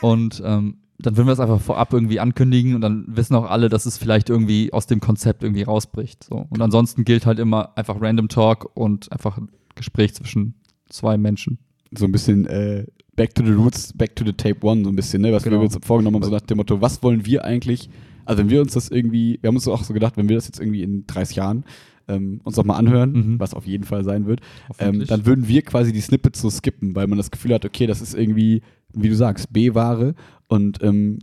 [0.00, 3.68] und ähm, dann würden wir es einfach vorab irgendwie ankündigen und dann wissen auch alle,
[3.68, 6.24] dass es vielleicht irgendwie aus dem Konzept irgendwie rausbricht.
[6.24, 6.46] So.
[6.48, 10.54] Und ansonsten gilt halt immer einfach Random Talk und einfach ein Gespräch zwischen
[10.88, 11.58] zwei Menschen.
[11.96, 14.96] So ein bisschen äh, Back to the Roots, Back to the Tape One, so ein
[14.96, 15.32] bisschen, ne?
[15.32, 15.56] Was Genau.
[15.58, 17.90] wir uns vorgenommen haben, so nach dem Motto, was wollen wir eigentlich?
[18.26, 20.46] Also wenn wir uns das irgendwie, wir haben uns auch so gedacht, wenn wir das
[20.46, 21.64] jetzt irgendwie in 30 Jahren
[22.08, 23.40] ähm, uns noch mal anhören, Mhm.
[23.40, 24.40] was auf jeden Fall sein wird,
[24.78, 27.86] ähm, dann würden wir quasi die Snippets so skippen, weil man das Gefühl hat, okay,
[27.86, 28.62] das ist irgendwie,
[28.92, 30.14] wie du sagst, B-Ware
[30.48, 31.18] und ähm,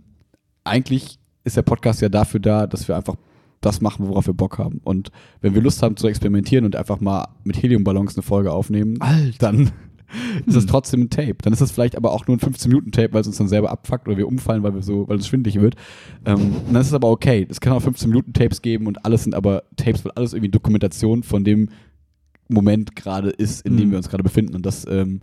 [0.64, 3.16] eigentlich ist der Podcast ja dafür da, dass wir einfach
[3.62, 4.82] das machen, worauf wir Bock haben.
[4.84, 5.10] Und
[5.42, 9.38] wenn wir Lust haben zu experimentieren und einfach mal mit Heliumballons eine Folge aufnehmen, Alter.
[9.40, 9.72] dann
[10.46, 10.70] ist es Hm.
[10.70, 11.36] trotzdem ein Tape.
[11.42, 14.08] Dann ist es vielleicht aber auch nur ein 15-Minuten-Tape, weil es uns dann selber abfuckt
[14.08, 15.76] oder wir umfallen, weil wir so, weil es schwindelig wird.
[16.26, 17.46] Ähm, dann ist es aber okay.
[17.50, 21.44] Es kann auch 15-Minuten-Tapes geben und alles sind aber Tapes, weil alles irgendwie Dokumentation von
[21.44, 21.70] dem
[22.50, 23.92] Moment gerade ist, in dem Mhm.
[23.92, 24.56] wir uns gerade befinden.
[24.56, 25.22] Und das, ähm,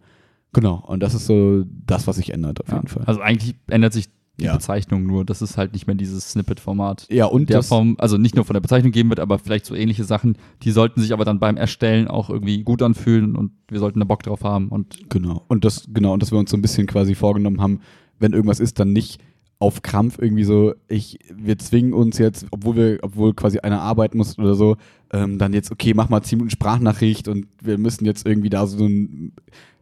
[0.53, 2.77] genau, und das ist so das, was sich ändert auf Ja.
[2.77, 3.05] jeden Fall.
[3.07, 4.09] Also eigentlich ändert sich
[4.41, 4.55] die Ja.
[4.55, 5.25] Bezeichnung nur.
[5.25, 7.07] Das ist halt nicht mehr dieses Snippet-Format.
[7.11, 9.67] ja, und der das, Form, also nicht nur von der Bezeichnung geben wird, aber vielleicht
[9.67, 13.53] so ähnliche Sachen, die sollten sich aber dann beim Erstellen auch irgendwie gut anfühlen und
[13.69, 15.45] wir sollten da Bock drauf haben und Genau.
[15.49, 17.81] Und das, genau, und dass wir uns so ein bisschen quasi vorgenommen haben,
[18.19, 19.21] wenn irgendwas ist, dann nicht
[19.61, 24.19] auf Krampf irgendwie so, ich, wir zwingen uns jetzt, obwohl wir, obwohl quasi einer arbeiten
[24.19, 24.77] muss oder so,
[25.13, 28.67] ähm, dann jetzt, okay, mach mal 10 Minuten Sprachnachricht und wir müssen jetzt irgendwie da
[28.67, 29.33] so ein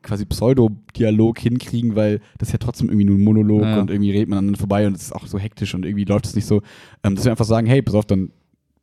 [0.03, 3.81] quasi Pseudo-Dialog hinkriegen, weil das ist ja trotzdem irgendwie nur ein Monolog Ja.
[3.81, 6.27] und irgendwie redet man aneinander vorbei und es ist auch so hektisch und irgendwie läuft
[6.27, 6.61] es nicht so,
[7.05, 8.31] ähm, dass wir einfach sagen, hey, pass auf, dann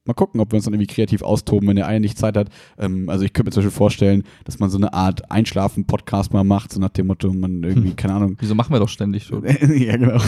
[0.06, 2.50] mal gucken, ob wir uns dann irgendwie kreativ austoben, wenn der eine nicht Zeit hat.
[2.78, 6.44] Ähm, also ich könnte mir zum Beispiel vorstellen, dass man so eine Art Einschlafen-Podcast mal
[6.44, 7.96] macht, so nach dem Motto, man irgendwie, Hm.
[7.96, 8.38] keine Ahnung.
[8.40, 9.44] wieso machen wir doch ständig schon.
[9.78, 10.20] ja, genau.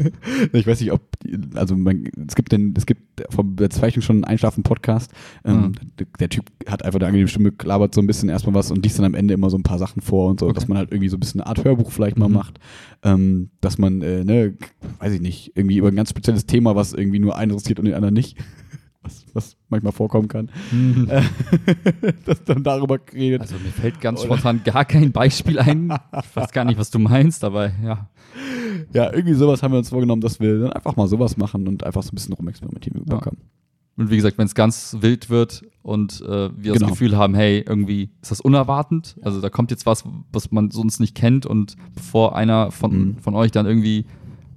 [0.52, 1.02] ich weiß nicht, ob,
[1.54, 5.10] also man, es gibt den, es gibt vom der Zeichnung schon einen Einschlafen-Podcast.
[5.44, 8.70] Ähm, der, der Typ hat einfach eine angenehme Stimme, labert so ein bisschen erstmal was
[8.70, 10.54] und liest dann am Ende immer so ein paar Sachen vor und so, Okay.
[10.54, 12.34] dass man halt irgendwie so ein bisschen eine Art Hörbuch vielleicht mal Mhm.
[12.34, 12.58] macht.
[13.02, 14.54] Ähm, dass man, äh, ne,
[14.98, 17.84] weiß ich nicht, irgendwie über ein ganz spezielles Thema, was irgendwie nur einen interessiert und
[17.84, 18.36] den anderen nicht.
[19.06, 20.50] Was, was manchmal vorkommen kann.
[21.08, 21.22] Äh,
[22.26, 23.40] dass dann darüber redet.
[23.40, 25.92] Also mir fällt ganz Oder- spontan gar kein Beispiel ein.
[26.22, 28.08] Ich weiß gar nicht, was du meinst, aber ja.
[28.92, 31.84] Ja, irgendwie sowas haben wir uns vorgenommen, dass wir dann einfach mal sowas machen und
[31.84, 33.20] einfach so ein bisschen rumexperimentieren, Ja.
[33.24, 33.38] haben.
[33.98, 36.80] Und wie gesagt, wenn es ganz wild wird und äh, wir Genau.
[36.80, 40.70] das Gefühl haben, hey, irgendwie ist das unerwartend, also da kommt jetzt was, was man
[40.70, 43.16] sonst nicht kennt und bevor einer von, Mhm.
[43.18, 44.04] von euch dann irgendwie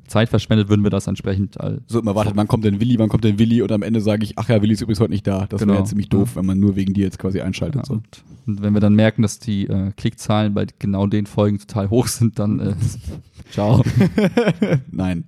[0.10, 3.10] Zeit verschwendet, würden wir das entsprechend all So immer wartet, wann kommt denn Willi, wann
[3.10, 5.26] kommt denn Willi und am Ende sage ich, ach ja, Willi ist übrigens heute nicht
[5.28, 5.46] da.
[5.48, 5.74] Das Genau.
[5.74, 7.88] wäre ja ziemlich doof, wenn man nur wegen dir jetzt quasi einschaltet.
[7.88, 11.60] Ja, und, und wenn wir dann merken, dass die äh, Klickzahlen bei genau den Folgen
[11.60, 12.74] total hoch sind, dann äh,
[13.52, 13.84] ciao.
[14.92, 15.24] Nein.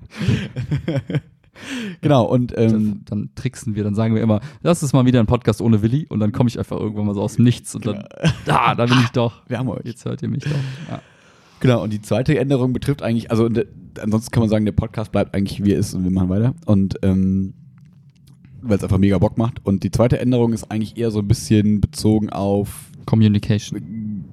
[2.02, 5.20] genau, und ähm, dann, dann tricksen wir, dann sagen wir immer, das ist mal wieder
[5.20, 7.76] ein Podcast ohne Willi und dann komme ich einfach irgendwann mal so aus dem Nichts
[7.76, 8.04] und dann,
[8.46, 9.42] da, da bin ich doch.
[9.48, 9.86] wir haben euch.
[9.86, 10.52] Jetzt hört ihr mich doch.
[10.90, 11.02] Ja.
[11.62, 13.66] Genau, und die zweite Änderung betrifft eigentlich, also äh,
[14.02, 16.54] ansonsten kann man sagen, der Podcast bleibt eigentlich wie er ist und wir machen weiter.
[16.66, 17.54] Und ähm,
[18.62, 19.66] weil es einfach mega Bock macht.
[19.66, 24.26] Und die zweite Änderung ist eigentlich eher so ein bisschen bezogen auf Communication,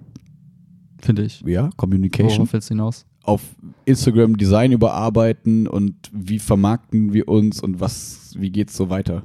[1.01, 1.41] finde ich.
[1.47, 2.39] ja, Communication.
[2.39, 3.07] Worauf willst du hinaus?
[3.29, 3.43] auf
[3.85, 9.25] Instagram Design überarbeiten und wie vermarkten wir uns und was, wie geht's so weiter?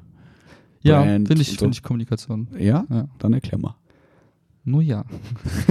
[0.82, 1.60] Ja, finde ich, so.
[1.60, 2.50] finde ich Kommunikation.
[2.60, 2.86] Ja?
[2.90, 3.08] Ja.
[3.20, 3.78] Dann erklär mal.
[4.66, 5.04] Nur ja.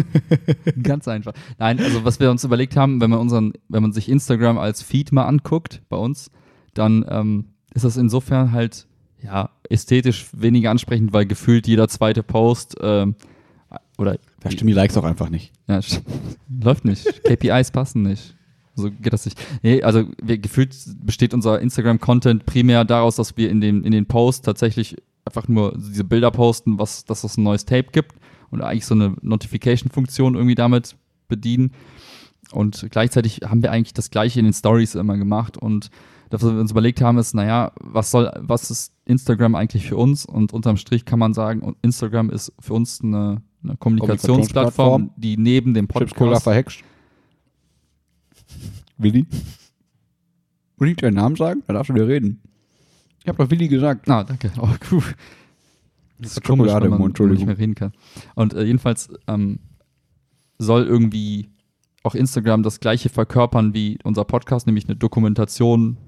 [0.83, 1.33] Ganz einfach.
[1.59, 4.83] Nein, also was wir uns überlegt haben, wenn man unseren, wenn man sich Instagram als
[4.83, 6.31] Feed mal anguckt bei uns,
[6.75, 8.87] dann ähm, ist das insofern halt
[9.23, 13.15] ja ästhetisch weniger ansprechend, weil gefühlt jeder zweite Post ähm,
[13.97, 15.53] oder Da stimmen die Likes auch einfach nicht.
[15.69, 15.81] ja,
[16.63, 17.25] läuft nicht.
[17.25, 18.37] KPIs passen nicht.
[18.75, 19.41] So geht das nicht.
[19.63, 24.07] Nee, also wir, gefühlt besteht unser Instagram-Content primär daraus, dass wir in den, in den
[24.07, 28.17] Posts tatsächlich einfach nur diese Bilder posten, was, dass es ein neues Tape gibt
[28.53, 30.97] und eigentlich so eine Notification-Funktion irgendwie damit
[31.29, 31.73] bedienen.
[32.53, 35.57] Und gleichzeitig haben wir eigentlich das Gleiche in den Stories immer gemacht.
[35.57, 35.91] Und
[36.31, 39.97] das, was wir uns überlegt haben, ist, naja, was soll, was ist Instagram eigentlich für
[39.97, 40.27] uns?
[40.27, 45.73] Und unterm Strich kann man sagen, Instagram ist für uns eine, eine Kommunikationsplattform, die neben
[45.73, 46.85] dem Chips Cola Podcast verhext.
[48.99, 49.27] Willi?
[50.77, 51.63] Will ich deinen Namen sagen?
[51.67, 52.41] Da darfst du wieder reden.
[53.23, 54.09] Ich habe doch Willi gesagt.
[54.11, 54.53] Ah, danke.
[54.61, 55.03] Oh, cool.
[56.23, 57.47] Das ist komisch, Schokolade im Mund, Entschuldigung.
[57.47, 57.93] nicht mehr reden kann.
[58.35, 59.59] Und äh, jedenfalls ähm,
[60.59, 61.51] soll irgendwie
[62.03, 65.99] auch Instagram das gleiche verkörpern wie unser Podcast, nämlich eine Dokumentation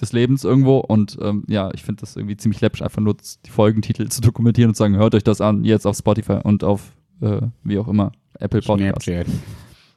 [0.00, 0.78] des Lebens irgendwo.
[0.78, 4.70] Und ähm, ja, ich finde das irgendwie ziemlich läppisch, einfach nur die Folgentitel zu dokumentieren
[4.70, 7.88] und zu sagen, hört euch das an, jetzt auf Spotify und auf äh, wie auch
[7.88, 9.02] immer, Apple Podcast.
[9.02, 9.26] Snapchat.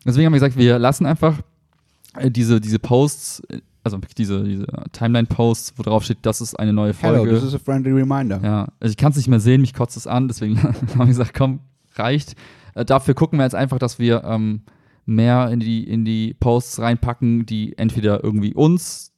[0.05, 1.39] Deswegen haben wir gesagt, wir lassen einfach
[2.29, 6.93] diese, diese Posts, äh, also diese, diese Timeline-Posts, wo drauf steht, das ist eine neue
[6.93, 7.19] Folge.
[7.19, 8.39] Hello, this is a friendly reminder.
[8.41, 11.05] Ja, also ich kann es nicht mehr sehen, mich kotzt es an, deswegen haben wir
[11.05, 11.59] gesagt, komm,
[11.95, 12.35] reicht.
[12.75, 14.61] Äh, dafür gucken wir jetzt einfach, dass wir ähm,
[15.05, 19.11] mehr in die, in die Posts reinpacken, die entweder irgendwie uns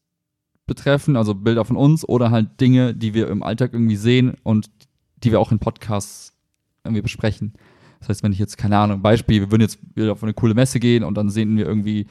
[0.65, 4.69] betreffen, also Bilder von uns, oder halt Dinge, die wir im Alltag irgendwie sehen und
[5.23, 6.33] die wir auch in Podcasts
[6.83, 7.53] irgendwie besprechen.
[7.99, 10.53] Das heißt, wenn ich jetzt, keine Ahnung, Beispiel, wir würden jetzt wieder auf eine coole
[10.53, 12.07] Messe gehen und dann sehen wir irgendwie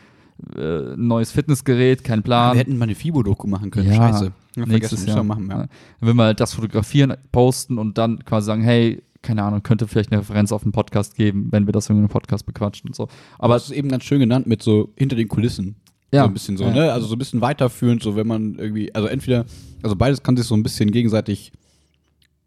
[0.56, 2.54] äh, neues Fitnessgerät, kein Plan.
[2.54, 3.88] wir hätten mal eine Fibo-Doku machen können.
[3.88, 4.32] Ja, Scheiße.
[4.56, 5.06] Ja, nächstes.
[5.06, 5.22] Jahr.
[5.24, 5.66] Machen, ja.
[6.00, 10.12] Würden wir halt das fotografieren, posten und dann quasi sagen, hey, keine Ahnung, könnte vielleicht
[10.12, 13.04] eine Referenz auf einen Podcast geben, wenn wir das in einem Podcast bequatschen und so.
[13.38, 15.76] Aber Aber es ist eben ganz schön genannt mit so hinter den Kulissen.
[16.12, 16.70] ja, So ein bisschen so, ja.
[16.72, 16.92] ne?
[16.92, 19.46] Also so ein bisschen weiterführend, so wenn man irgendwie, also entweder,
[19.82, 21.52] also beides kann sich so ein bisschen gegenseitig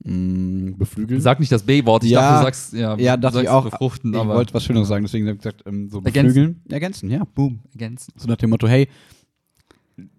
[0.03, 1.21] mh, beflügeln.
[1.21, 3.63] Sag nicht das B-Wort, ich Ja, dachte, du sagst, ja, ja, du dachte ich auch.
[3.69, 6.27] befruchten, ich wollte was Schöneres sagen, deswegen habe ich gesagt, ähm, so Ergänzen.
[6.27, 6.61] beflügeln.
[6.69, 7.59] Ergänzen, ja, boom.
[7.71, 8.13] ergänzen.
[8.17, 8.87] So nach dem Motto, hey,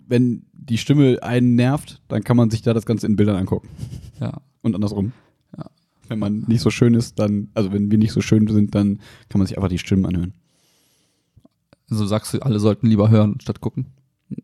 [0.06, 3.68] wenn die Stimme einen nervt, dann kann man sich da das Ganze in Bildern angucken.
[4.20, 4.40] Ja.
[4.62, 5.12] Und andersrum.
[5.56, 5.66] Ja.
[6.08, 8.98] Wenn man nicht so schön ist, dann, also wenn wir nicht so schön sind, dann
[9.28, 10.32] kann man sich einfach die Stimmen anhören.
[11.86, 13.86] So sagst du, alle sollten lieber hören statt gucken.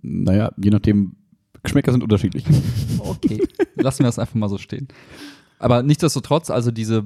[0.03, 1.16] Naja, je nachdem,
[1.64, 2.44] Geschmäcker sind unterschiedlich.
[3.07, 3.42] Okay.
[3.77, 4.88] Lassen wir das einfach mal so stehen.
[5.59, 7.05] Aber nichtsdestotrotz, also diese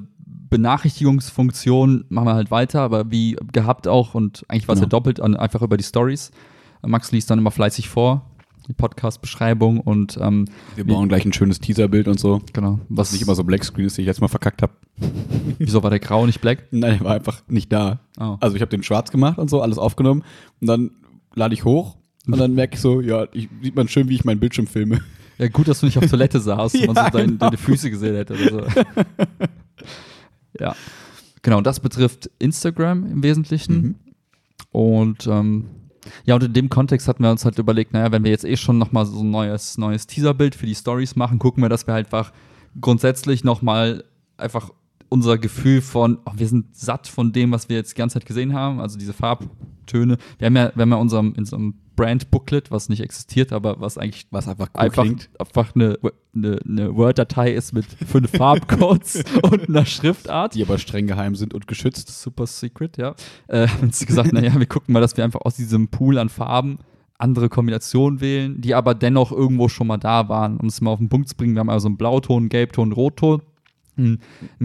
[0.48, 4.90] Benachrichtigungsfunktion machen wir halt weiter, aber wie gehabt auch und eigentlich war es ja Genau.
[4.98, 6.30] doppelt an, einfach über die Stories.
[6.86, 8.30] Max liest dann immer fleißig vor,
[8.68, 12.40] die Podcast-Beschreibung und ähm, Wir bauen gleich ein schönes Teaserbild und so.
[12.52, 14.72] genau, Was nicht immer so Blackscreen ist, den ich jetzt mal verkackt habe.
[15.58, 16.64] wieso war der grau nicht black?
[16.70, 18.00] Nein, der war einfach nicht da.
[18.20, 18.36] Oh.
[18.40, 20.22] Also ich habe den schwarz gemacht und so, alles aufgenommen.
[20.60, 20.90] Und dann
[21.34, 21.96] lade ich hoch
[22.32, 25.00] und dann merke ich so, ja, ich, sieht man schön, wie ich meinen Bildschirm filme.
[25.38, 27.38] Ja, gut, dass du nicht auf Toilette saßt und man Ja, so dein, genau.
[27.38, 28.82] deine Füße gesehen hätte oder so.
[30.60, 30.74] ja.
[31.42, 33.74] Genau, das betrifft Instagram im Wesentlichen.
[33.74, 33.94] Mhm.
[34.72, 35.66] Und ähm,
[36.24, 38.56] ja, und in dem Kontext hatten wir uns halt überlegt, naja, wenn wir jetzt eh
[38.56, 41.94] schon nochmal so ein neues, neues Teaserbild für die Stories machen, gucken wir, dass wir
[41.94, 42.32] halt einfach
[42.80, 44.04] grundsätzlich nochmal
[44.36, 44.70] einfach
[45.08, 48.26] unser Gefühl von, oh, wir sind satt von dem, was wir jetzt die ganze Zeit
[48.26, 50.18] gesehen haben, also diese Farbtöne.
[50.38, 51.56] Wir haben ja, wir haben ja unserem, in so
[51.98, 55.30] einem Brand-Booklet, was nicht existiert, aber was eigentlich Was einfach cool einfach, klingt.
[55.38, 55.98] einfach eine,
[56.34, 60.54] eine, eine Word-Datei ist mit fünf Farbcodes und einer Schriftart.
[60.54, 62.08] Die aber streng geheim sind und geschützt.
[62.08, 63.14] Super Secret, ja.
[63.48, 66.28] Äh, haben uns gesagt, naja, wir gucken mal, dass wir einfach aus diesem Pool an
[66.28, 66.78] Farben
[67.18, 70.56] andere Kombinationen wählen, die aber dennoch irgendwo schon mal da waren.
[70.58, 73.42] Um es mal auf den Punkt zu bringen, wir haben also einen Blauton, Gelbton, Rotton,
[73.96, 74.20] ein,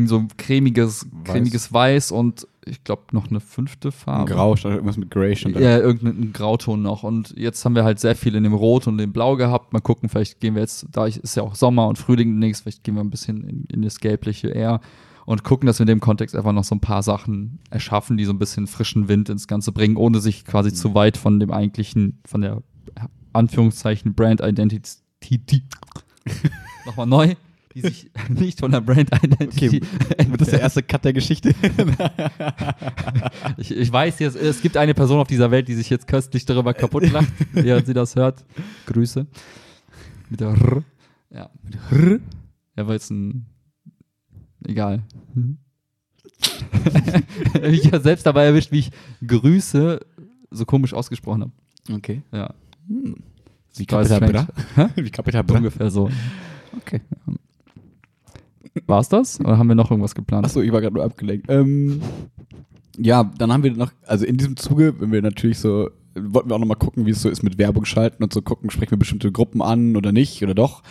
[0.06, 4.32] so ein cremiges, cremiges Weiß und ich glaube noch eine fünfte Farbe.
[4.32, 5.60] Grau, stand irgendwas mit Grey schon da.
[5.60, 7.04] Ja, irgendeinen Grauton noch.
[7.04, 9.74] Und jetzt haben wir halt sehr viel in dem Rot und dem Blau gehabt.
[9.74, 12.84] Mal gucken, vielleicht gehen wir jetzt, da ist ja auch Sommer und Frühling demnächst, vielleicht
[12.84, 14.80] gehen wir ein bisschen in, in das Gelbliche eher
[15.26, 18.26] und gucken, dass wir in dem Kontext einfach noch so ein paar Sachen erschaffen, die
[18.26, 20.76] so ein bisschen frischen Wind ins Ganze bringen, ohne sich quasi Mhm.
[20.76, 22.62] zu weit von dem eigentlichen, von der
[23.32, 25.64] Anführungszeichen Brand Identity
[26.86, 27.36] nochmal neu,
[27.74, 29.82] die sich nicht von der Brand Identity
[30.28, 31.54] Wird das der erste Cut der Geschichte?
[33.58, 36.46] Ich, ich weiß jetzt, es gibt eine Person auf dieser Welt, die sich jetzt köstlich
[36.46, 38.44] darüber kaputt lacht, während sie das hört.
[38.86, 39.28] Grüße.
[40.30, 40.84] Mit der R.
[41.30, 41.50] Ja.
[41.64, 42.20] Mit der R.
[42.76, 43.46] Ja, war jetzt ein.
[44.66, 45.04] Egal.
[45.34, 45.58] Hm.
[47.64, 48.92] ich habe selbst dabei erwischt, wie ich
[49.26, 50.00] Grüße
[50.50, 51.52] so komisch ausgesprochen habe.
[51.92, 52.24] Okay.
[52.32, 52.54] Ja.
[53.76, 54.48] Wie War Capital.
[54.76, 54.90] Bra?
[54.96, 55.58] Wie Capital Bra?
[55.58, 56.10] Ungefähr so.
[56.78, 57.02] Okay.
[58.88, 59.40] War's das?
[59.40, 60.46] Oder haben wir noch irgendwas geplant?
[60.46, 61.48] Achso, ich war gerade nur abgelenkt.
[61.50, 62.02] Ähm,
[62.98, 66.56] ja, dann haben wir noch, also in diesem Zuge, wenn wir natürlich so, wollten wir
[66.56, 69.00] auch nochmal gucken, wie es so ist mit Werbung schalten und so gucken, sprechen wir
[69.00, 70.84] bestimmte Gruppen an oder nicht oder doch.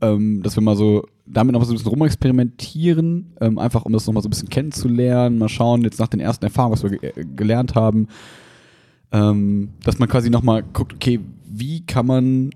[0.00, 4.06] Ähm, dass wir mal so damit noch so ein bisschen rumexperimentieren, ähm, einfach um das
[4.06, 7.12] nochmal so ein bisschen kennenzulernen, mal schauen, jetzt nach den ersten Erfahrungen, was wir ge
[7.14, 8.08] äh, gelernt haben,
[9.12, 12.50] ähm, dass man quasi nochmal guckt, okay, wie kann man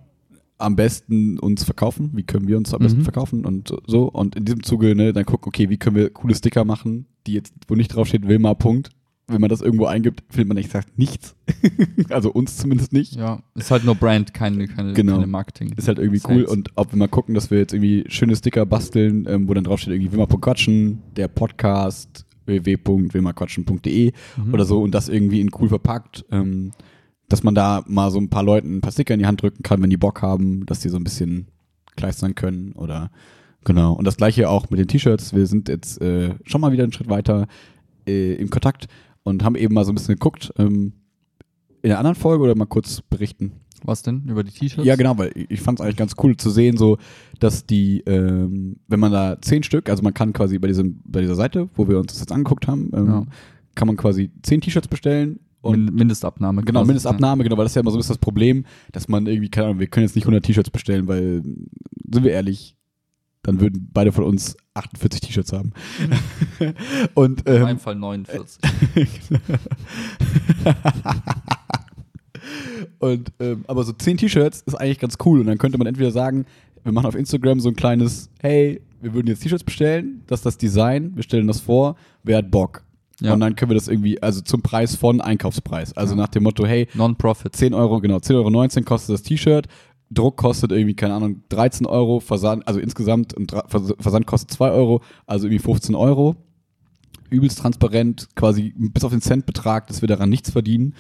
[0.59, 2.11] am besten uns verkaufen?
[2.14, 3.05] Wie können wir uns am besten Mhm.
[3.05, 4.05] verkaufen und so?
[4.11, 7.33] Und in diesem Zuge, ne, dann gucken, okay, wie können wir coole Sticker machen, die
[7.35, 8.90] jetzt, wo nicht draufsteht, Wilma, Punkt.
[9.31, 11.37] Wenn man das irgendwo eingibt, findet man echt nichts.
[12.09, 13.14] also uns zumindest nicht.
[13.14, 15.12] Ja, ist halt nur Brand, keine, keine, Genau.
[15.16, 15.71] keine Marketing.
[15.77, 16.37] Ist halt irgendwie cool.
[16.47, 16.51] Sales.
[16.51, 19.64] Und ob wir mal gucken, dass wir jetzt irgendwie schöne Sticker basteln, ähm, wo dann
[19.64, 24.55] draufsteht irgendwie Wilma.quatschen, der Podcast, www.wilmaquatschen.de Mhm.
[24.55, 26.25] oder so und das irgendwie in cool verpackt.
[26.31, 26.73] Ähm,
[27.29, 29.62] dass man da mal so ein paar Leuten ein paar Sticker in die Hand drücken
[29.62, 31.49] kann, wenn die Bock haben, dass die so ein bisschen
[31.97, 33.11] kleistern können oder
[33.64, 33.93] genau.
[33.93, 35.35] Und das gleiche auch mit den T-Shirts.
[35.35, 37.47] Wir sind jetzt äh, schon mal wieder einen Schritt weiter
[38.07, 38.87] äh, im Kontakt
[39.25, 40.53] und haben eben mal so ein bisschen geguckt.
[40.59, 40.93] Ähm,
[41.83, 43.53] in der anderen Folge oder mal kurz berichten?
[43.85, 44.25] Was denn?
[44.27, 44.87] Über die T-Shirts?
[44.87, 46.99] Ja, genau, weil ich fand es eigentlich ganz cool zu sehen, so,
[47.38, 51.21] dass die, ähm, wenn man da zehn Stück, also man kann quasi bei diesem, bei
[51.21, 53.27] dieser Seite, wo wir uns das jetzt angeguckt haben, ähm, Ja.
[53.77, 55.38] kann man quasi zehn T-Shirts bestellen
[55.70, 56.62] Min Mindestabnahme.
[56.62, 56.85] Genau.
[56.85, 59.50] Mindestabnahme, genau, weil das ist ja immer so ein bisschen das Problem, dass man irgendwie,
[59.50, 62.76] keine Ahnung, wir können jetzt nicht 100 T-Shirts bestellen, weil, sind wir ehrlich,
[63.42, 65.72] dann würden beide von uns 48 T-Shirts haben.
[67.14, 67.54] und, Ja.
[67.54, 68.61] In ähm, meinem Fall 49.
[72.98, 76.11] und, ähm, aber so 10 T-Shirts ist eigentlich ganz cool und dann könnte man entweder
[76.11, 76.46] sagen,
[76.83, 80.46] wir machen auf Instagram so ein kleines, hey, wir würden jetzt T-Shirts bestellen, das ist
[80.46, 82.85] das Design, wir stellen das vor, wer hat Bock?
[83.20, 83.35] Ja.
[83.35, 85.96] Und dann können wir das irgendwie, also zum Preis von Einkaufspreis.
[85.96, 86.22] Also Ja.
[86.22, 87.54] nach dem Motto, hey, Non-Profit.
[87.57, 89.66] 10 Euro, genau, 10,19 Euro kostet das T-Shirt.
[90.11, 93.35] Druck kostet irgendwie, keine Ahnung, 13 Euro, Versand, also insgesamt
[93.68, 96.37] Versand kostet 2 Euro, also irgendwie 15 Euro.
[97.31, 100.94] Übelst transparent, quasi bis auf den Centbetrag, dass wir daran nichts verdienen.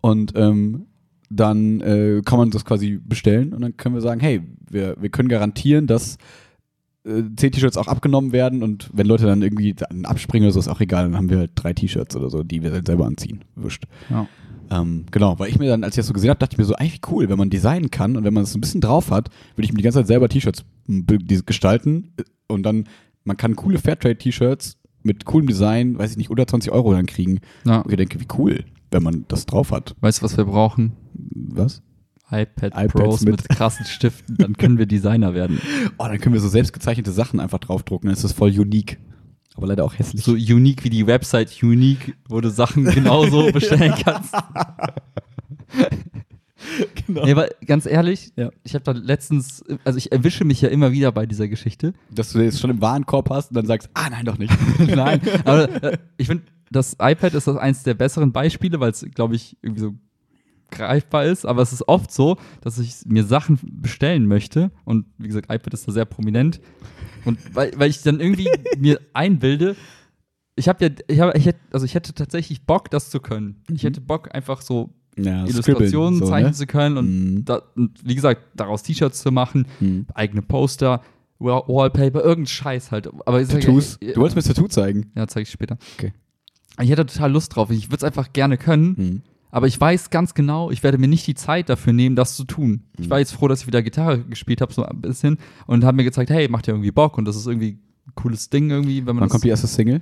[0.00, 0.86] Und ähm,
[1.28, 5.08] dann äh, kann man das quasi bestellen und dann können wir sagen, hey, wir, wir
[5.08, 6.18] können garantieren, dass
[7.04, 10.60] äh, 10 T-Shirts auch abgenommen werden und wenn Leute dann irgendwie dann abspringen oder so,
[10.60, 13.06] ist auch egal, dann haben wir halt drei T-Shirts oder so, die wir dann selber
[13.06, 13.44] anziehen.
[13.56, 13.84] Wurscht.
[14.10, 14.26] Ja.
[14.70, 16.64] Ähm, genau, weil ich mir dann, als ich das so gesehen habe, dachte ich mir
[16.64, 19.28] so, eigentlich cool, wenn man designen kann und wenn man es ein bisschen drauf hat,
[19.54, 22.84] würde ich mir die ganze Zeit selber T-Shirts m, be- die- gestalten äh, und dann,
[23.24, 27.40] man kann coole Fairtrade-T-Shirts mit coolem Design, weiß ich nicht, unter 20 Euro dann kriegen.
[27.64, 27.80] ja.
[27.80, 29.94] Und ich denke, wie cool, wenn man das drauf hat.
[30.00, 30.92] Weißt du, was wir brauchen?
[31.34, 31.82] Was?
[32.32, 34.36] iPad iPads Pros mit- mit, krassen Stiften.
[34.38, 35.60] Dann können wir Designer werden.
[35.98, 38.98] Oh, dann können wir so selbstgezeichnete Sachen einfach draufdrucken, dann ist das voll unique.
[39.54, 40.22] Aber leider auch hässlich.
[40.24, 44.34] So unique wie die Website Unique, wo du Sachen genauso bestellen kannst.
[47.06, 47.24] genau.
[47.24, 48.50] Nee, aber ganz ehrlich, Ja.
[48.64, 51.92] ich habe da letztens, also ich erwische mich ja immer wieder bei dieser Geschichte.
[52.10, 54.52] Dass du das schon im Warenkorb hast und dann sagst, ah nein, doch nicht.
[54.78, 59.04] Nein, aber äh, ich finde, das iPad ist das eins der besseren Beispiele, weil es,
[59.14, 59.94] glaube ich, irgendwie so
[60.72, 61.44] greifbar ist.
[61.46, 64.70] Aber es ist oft so, dass ich mir Sachen bestellen möchte.
[64.84, 66.60] Und wie gesagt, iPad ist da sehr prominent.
[67.24, 69.76] Und weil, weil ich dann irgendwie mir einbilde,
[70.56, 73.62] ich habe ja, ich habe, ich hätte, also ich hätte tatsächlich Bock, das zu können.
[73.72, 73.86] Ich Mhm.
[73.88, 76.56] hätte Bock, einfach so Ja, Illustrationen so, zeichnen ne?
[76.56, 77.44] zu können und, Mhm.
[77.44, 80.06] da, und wie gesagt, daraus T-Shirts zu machen, Mhm.
[80.14, 81.00] eigene Poster,
[81.38, 83.08] Wall- Wallpaper, irgendein Scheiß halt.
[83.26, 83.98] Aber sag, Tattoos.
[84.02, 85.10] ja, Du wolltest mir das Tattoo zeigen.
[85.16, 85.76] ja, zeige ich später.
[85.98, 86.12] Okay.
[86.80, 87.70] Ich hätte total Lust drauf.
[87.70, 89.22] Ich würde es einfach gerne können, Mhm.
[89.52, 92.42] Aber ich weiß ganz genau, ich werde mir nicht die Zeit dafür nehmen, das zu
[92.44, 92.82] tun.
[92.98, 93.10] Ich Mhm.
[93.10, 95.38] war jetzt froh, dass ich wieder Gitarre gespielt habe, so ein bisschen,
[95.68, 98.50] und habe mir gezeigt, hey, macht ja irgendwie Bock und das ist irgendwie ein cooles
[98.50, 100.00] Ding irgendwie, wenn man Wann kommt die erste Single?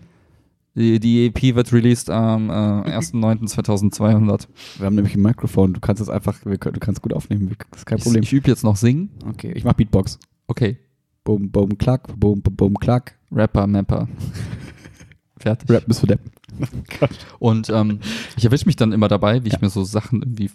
[0.76, 2.52] die, die EP wird released am äh,
[2.96, 4.46] 1.9.2200.
[4.78, 5.72] Wir haben nämlich ein Mikrofon.
[5.74, 7.54] Du kannst es einfach, können- du kannst gut aufnehmen.
[7.72, 8.22] Das ist kein Ich, Problem.
[8.22, 9.10] ich übe jetzt noch singen.
[9.28, 10.18] Okay, ich mach Beatbox.
[10.46, 10.78] Okay,
[11.22, 13.14] Boom, boom, klack, boom, boom, boom, klack.
[13.30, 14.08] Rapper, Mapper.
[15.36, 15.68] Fertig.
[15.70, 16.06] Rap bis für
[17.38, 18.00] Und ähm,
[18.36, 19.58] ich erwische mich dann immer dabei, wie ich Ja.
[19.62, 20.50] mir so Sachen irgendwie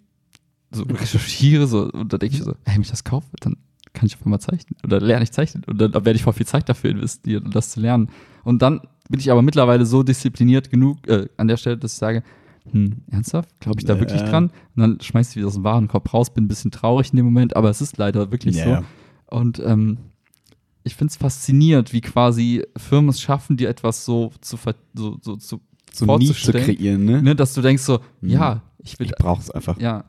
[0.72, 3.56] so recherchiere, so, und da denke ich so, hey, wenn ich das kaufe, dann
[3.94, 4.76] kann ich auf einmal zeichnen.
[4.84, 5.64] Oder lerne ich zeichnen.
[5.66, 8.10] Und dann werde ich voll viel Zeit dafür investieren, um das zu lernen.
[8.44, 11.98] Und dann bin ich aber mittlerweile so diszipliniert genug äh, an der Stelle, dass ich
[12.00, 12.24] sage,
[12.72, 13.50] hm, ernsthaft?
[13.62, 14.00] Glaube ich da Ja.
[14.00, 14.46] wirklich dran?
[14.76, 17.26] Und dann schmeiß ich wieder aus dem Warenkorb raus, bin ein bisschen traurig in dem
[17.26, 18.64] Moment, aber es ist leider wirklich Ja.
[18.64, 18.86] so.
[19.38, 19.98] Und ähm,
[20.84, 25.18] ich finde es faszinierend, wie quasi Firmen es schaffen, dir etwas so zu, ver so,
[25.22, 25.62] so, zu
[25.96, 27.22] So Need zu vorzustellen, kreieren, ne?
[27.24, 28.30] ne, dass du denkst so, Mhm.
[28.30, 29.80] ja, ich will, Ich brauch's einfach.
[29.80, 30.04] ja,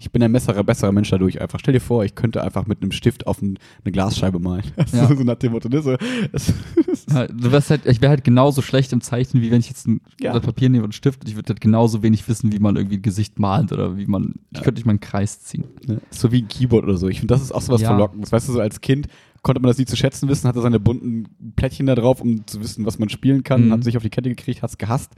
[0.00, 1.60] Ich bin ein besserer, besserer Mensch dadurch einfach.
[1.60, 4.64] Stell dir vor, ich könnte einfach mit einem Stift auf ein, eine Glasscheibe malen.
[4.92, 5.06] Ja.
[5.06, 5.80] so nach dem Motto, ne?
[5.80, 5.96] So,
[6.32, 6.52] das,
[6.86, 9.68] das ja, du wärst halt, ich wäre halt genauso schlecht im Zeichnen, wie wenn ich
[9.68, 10.32] jetzt ein Ja.
[10.32, 12.96] Blatt Papier nehme und einen Stift ich würde halt genauso wenig wissen, wie man irgendwie
[12.96, 14.64] ein Gesicht malt oder wie man, ich Ja.
[14.64, 15.64] könnte nicht mal einen Kreis ziehen.
[15.86, 16.00] Ne?
[16.10, 17.08] So wie ein Keyboard oder so.
[17.08, 17.88] Ich finde, das ist auch so was Ja.
[17.90, 18.32] Verlockendes.
[18.32, 19.06] Weißt du, so als Kind
[19.46, 22.60] konnte man das nie zu schätzen wissen, hatte seine bunten Plättchen da drauf, um zu
[22.60, 23.72] wissen, was man spielen kann, Mhm.
[23.72, 25.12] hat sich auf die Kette gekriegt, hat es gehasst.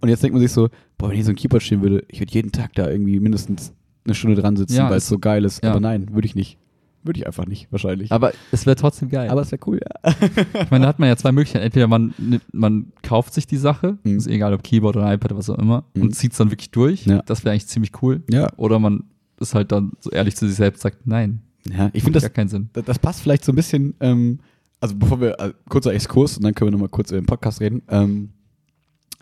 [0.00, 2.18] Und jetzt denkt man sich so, boah, wenn hier so ein Keyboard stehen würde, ich
[2.20, 3.72] würde jeden Tag da irgendwie mindestens
[4.04, 5.62] eine Stunde dran sitzen, Ja, weil es so geil ist.
[5.62, 5.70] ja.
[5.70, 6.58] Aber nein, würde ich nicht.
[7.04, 8.10] Würde ich einfach nicht, wahrscheinlich.
[8.10, 9.30] Aber es wäre trotzdem geil.
[9.30, 10.12] Aber es wäre cool, ja.
[10.62, 11.64] ich meine, da hat man ja zwei Möglichkeiten.
[11.64, 12.12] Entweder man,
[12.52, 14.16] man kauft sich die Sache, Mhm.
[14.16, 16.02] ist egal ob Keyboard oder iPad oder was auch immer, Mhm.
[16.02, 17.06] und zieht es dann wirklich durch.
[17.06, 17.22] Ja.
[17.24, 18.22] Das wäre eigentlich ziemlich cool.
[18.30, 19.04] Ja, Oder man
[19.40, 21.40] ist halt dann so ehrlich zu sich selbst sagt, nein,
[21.76, 21.90] ja.
[21.92, 22.70] ich finde, das, keinen Sinn.
[22.72, 24.38] das, das passt vielleicht so ein bisschen, ähm,
[24.80, 27.60] also bevor wir, äh, kurzer Exkurs und dann können wir nochmal kurz über den Podcast
[27.60, 27.82] reden.
[27.88, 28.30] Ähm,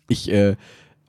[0.09, 0.57] ich äh,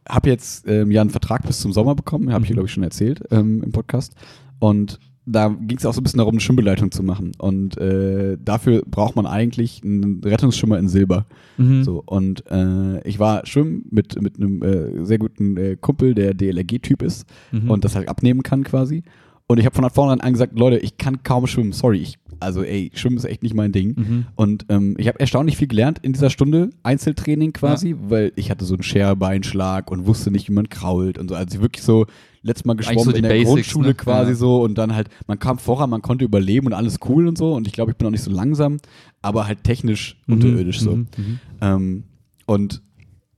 [0.08, 2.54] habe jetzt ähm, ja einen Vertrag bis zum Sommer bekommen, habe ich, Mhm.
[2.56, 4.14] glaube ich, schon erzählt ähm, im Podcast.
[4.60, 7.34] Und da ging es auch so ein bisschen darum, eine Schwimmbeleitung zu machen.
[7.38, 11.26] Und äh, dafür braucht man eigentlich einen Rettungsschwimmer in Silber.
[11.58, 11.84] Mhm.
[11.84, 16.34] So, und äh, ich war schwimmen mit, mit einem äh, sehr guten äh, Kumpel, der
[16.34, 17.70] DLRG-Typ ist Mhm.
[17.70, 19.04] und das halt abnehmen kann quasi.
[19.50, 22.00] Und ich habe von vornherein an gesagt, Leute, ich kann kaum schwimmen, sorry.
[22.00, 23.96] Ich, also ey, schwimmen ist echt nicht mein Ding.
[23.98, 24.26] Mhm.
[24.36, 28.66] Und ähm, ich habe erstaunlich viel gelernt in dieser Stunde Einzeltraining quasi, weil ich hatte
[28.66, 31.36] so einen Scherbeinschlag und wusste nicht, wie man krault und so.
[31.36, 32.06] Also ich wirklich so
[32.42, 33.94] letztes Mal geschwommen so in der Basics, Grundschule ne?
[33.96, 34.36] quasi Ja.
[34.38, 37.54] so und dann halt, man kam voran, man konnte überleben und alles cool und so.
[37.54, 38.78] Und ich glaube, ich bin auch nicht so langsam,
[39.22, 40.34] aber halt technisch Mhm.
[40.34, 40.92] unterirdisch so.
[40.98, 41.08] Mhm.
[41.18, 41.40] Mhm.
[41.62, 42.04] Ähm,
[42.48, 42.82] und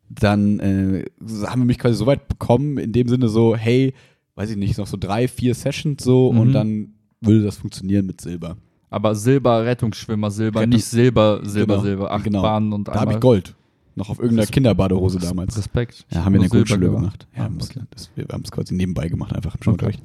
[0.10, 1.06] dann äh,
[1.45, 3.93] haben wir mich quasi so weit bekommen, in dem Sinne so, hey,
[4.39, 6.39] weiß ich nicht, noch so drei, vier Sessions so Mhm.
[6.39, 8.56] und dann würde das funktionieren mit Silber.
[8.89, 12.12] Aber Silber, Rettungsschwimmer, Silber, Rettung- nicht Silber, Silber, Genau, Silber.
[12.12, 12.41] Acht genau.
[12.41, 13.54] Bahnen und Da habe ich Gold.
[13.95, 15.58] Noch auf irgendeiner Kinderbadehose damals.
[15.58, 16.06] Respekt.
[16.12, 17.28] Ja, haben wir in der Grundschule gemacht.
[17.36, 17.82] Ja, Ah, okay.
[17.91, 20.02] das, wir haben es quasi nebenbei gemacht, einfach im Schulunterricht.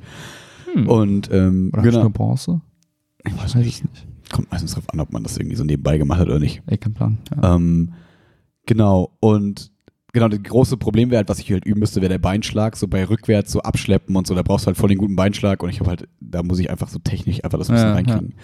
[0.73, 0.89] Hm.
[0.89, 2.01] Und ähm, Oder genau.
[2.01, 2.61] nur Bronze?
[3.25, 3.85] ich Ich weiß nicht.
[4.33, 6.61] Kommt meistens drauf an, ob man das irgendwie so nebenbei gemacht hat oder nicht.
[6.67, 7.19] Ey, kein Plan.
[7.41, 7.55] Ja.
[7.55, 7.93] Ähm,
[8.67, 9.71] genau, und
[10.15, 12.89] genau, das große Problem wäre halt, was ich halt üben müsste, wäre der Beinschlag, so
[12.89, 15.69] bei rückwärts, so abschleppen und so, da brauchst du halt voll den guten Beinschlag und
[15.69, 18.35] ich habe halt, da muss ich einfach so technisch einfach das ein bisschen Ja, reinkriegen.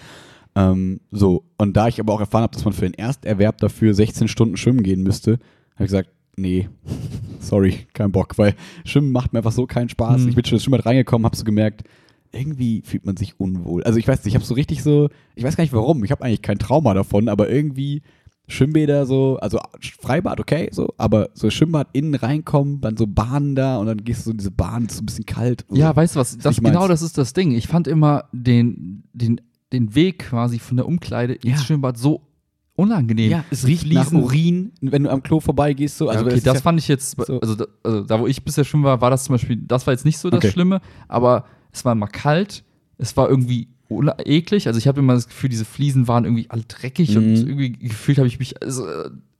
[0.53, 3.93] Ähm, so, und da ich aber auch erfahren habe, dass man für den Ersterwerb dafür
[3.93, 5.39] 16 Stunden schwimmen gehen müsste,
[5.75, 6.69] habe ich gesagt, nee,
[7.39, 8.53] sorry, kein Bock, weil
[8.83, 10.21] Schwimmen macht mir einfach so keinen Spaß.
[10.21, 10.29] Hm.
[10.29, 11.83] Ich bin schon Schwimmbad reingekommen, habe so gemerkt,
[12.33, 13.83] irgendwie fühlt man sich unwohl.
[13.83, 16.11] Also ich weiß nicht, ich habe so richtig so, ich weiß gar nicht warum, ich
[16.11, 18.01] habe eigentlich kein Trauma davon, aber irgendwie
[18.51, 19.59] Schwimmbäder so, also
[20.01, 24.21] Freibad okay, so, aber so Schwimmbad innen reinkommen, dann so Bahnen da und dann gehst
[24.21, 25.65] du so in diese Bahn, ist so ein bisschen kalt.
[25.71, 25.95] Ja, so.
[25.95, 26.37] weißt du was?
[26.37, 27.51] Das, genau das ist das Ding.
[27.51, 29.41] Ich fand immer den, den,
[29.73, 31.65] den Weg quasi von der Umkleide ins Ja.
[31.65, 32.21] Schwimmbad so
[32.75, 33.31] unangenehm.
[33.31, 36.09] ja, es riecht nach Fliesen- Urin, wenn du am Klo vorbeigehst, so.
[36.09, 38.43] Also ja, okay, das ja, fand ich jetzt, so- also, da, also da, wo ich
[38.43, 40.51] bisher schwimmen war, war das zum Beispiel, das war jetzt nicht so das Okay.
[40.51, 42.63] Schlimme, aber es war immer kalt,
[42.97, 43.67] es war irgendwie
[44.25, 47.35] eklig, also ich habe immer das Gefühl, diese Fliesen waren irgendwie alle dreckig und Mhm.
[47.47, 48.85] irgendwie gefühlt habe ich mich, also,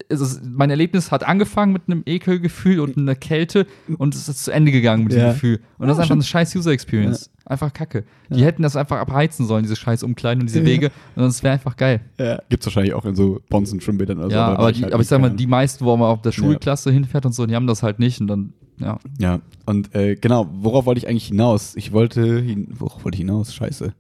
[0.09, 3.65] es ist, mein Erlebnis hat angefangen mit einem Ekelgefühl und einer Kälte
[3.97, 5.19] und es ist zu Ende gegangen mit Ja.
[5.19, 5.59] diesem Gefühl.
[5.77, 6.17] Und das Ja, ist einfach stimmt.
[6.17, 7.29] eine scheiß User Experience.
[7.45, 8.03] Einfach kacke.
[8.29, 8.45] Die Ja.
[8.45, 10.65] hätten das einfach abheizen sollen, diese scheiß Umkleiden und diese Ja.
[10.65, 12.01] Wege, und es wäre einfach geil.
[12.19, 14.33] ja, gibt's wahrscheinlich auch in so Bonzen Schwimmbädern oder so.
[14.35, 16.91] ja, aber, die, halt aber ich sag mal, die meisten, wo man auf der Schulklasse
[16.91, 18.99] hinfährt und so, die haben das halt nicht und dann, ja.
[19.17, 21.73] Ja, und äh, genau, worauf wollte ich eigentlich hinaus?
[21.77, 23.53] Ich wollte, hin, worauf wollte ich hinaus?
[23.53, 23.93] Scheiße.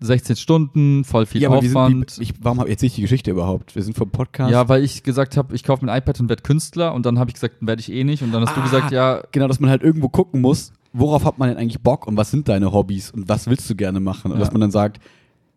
[0.00, 2.10] 16 Stunden, voll viel aber wir Aufwand.
[2.10, 3.74] sind, ich, warum habe erzähle ich die Geschichte überhaupt?
[3.74, 4.50] Wir sind vom Podcast.
[4.50, 7.18] ja, weil ich gesagt habe, ich kaufe mir ein iPad und werde Künstler und dann
[7.18, 8.64] habe ich gesagt, werde ich eh nicht und dann hast du Ah.
[8.64, 12.06] gesagt, ja, Genau, dass man halt irgendwo gucken muss, worauf hat man denn eigentlich Bock
[12.06, 14.30] und was sind deine Hobbys und was willst du gerne machen?
[14.32, 14.44] Und Ja.
[14.44, 15.00] dass man dann sagt,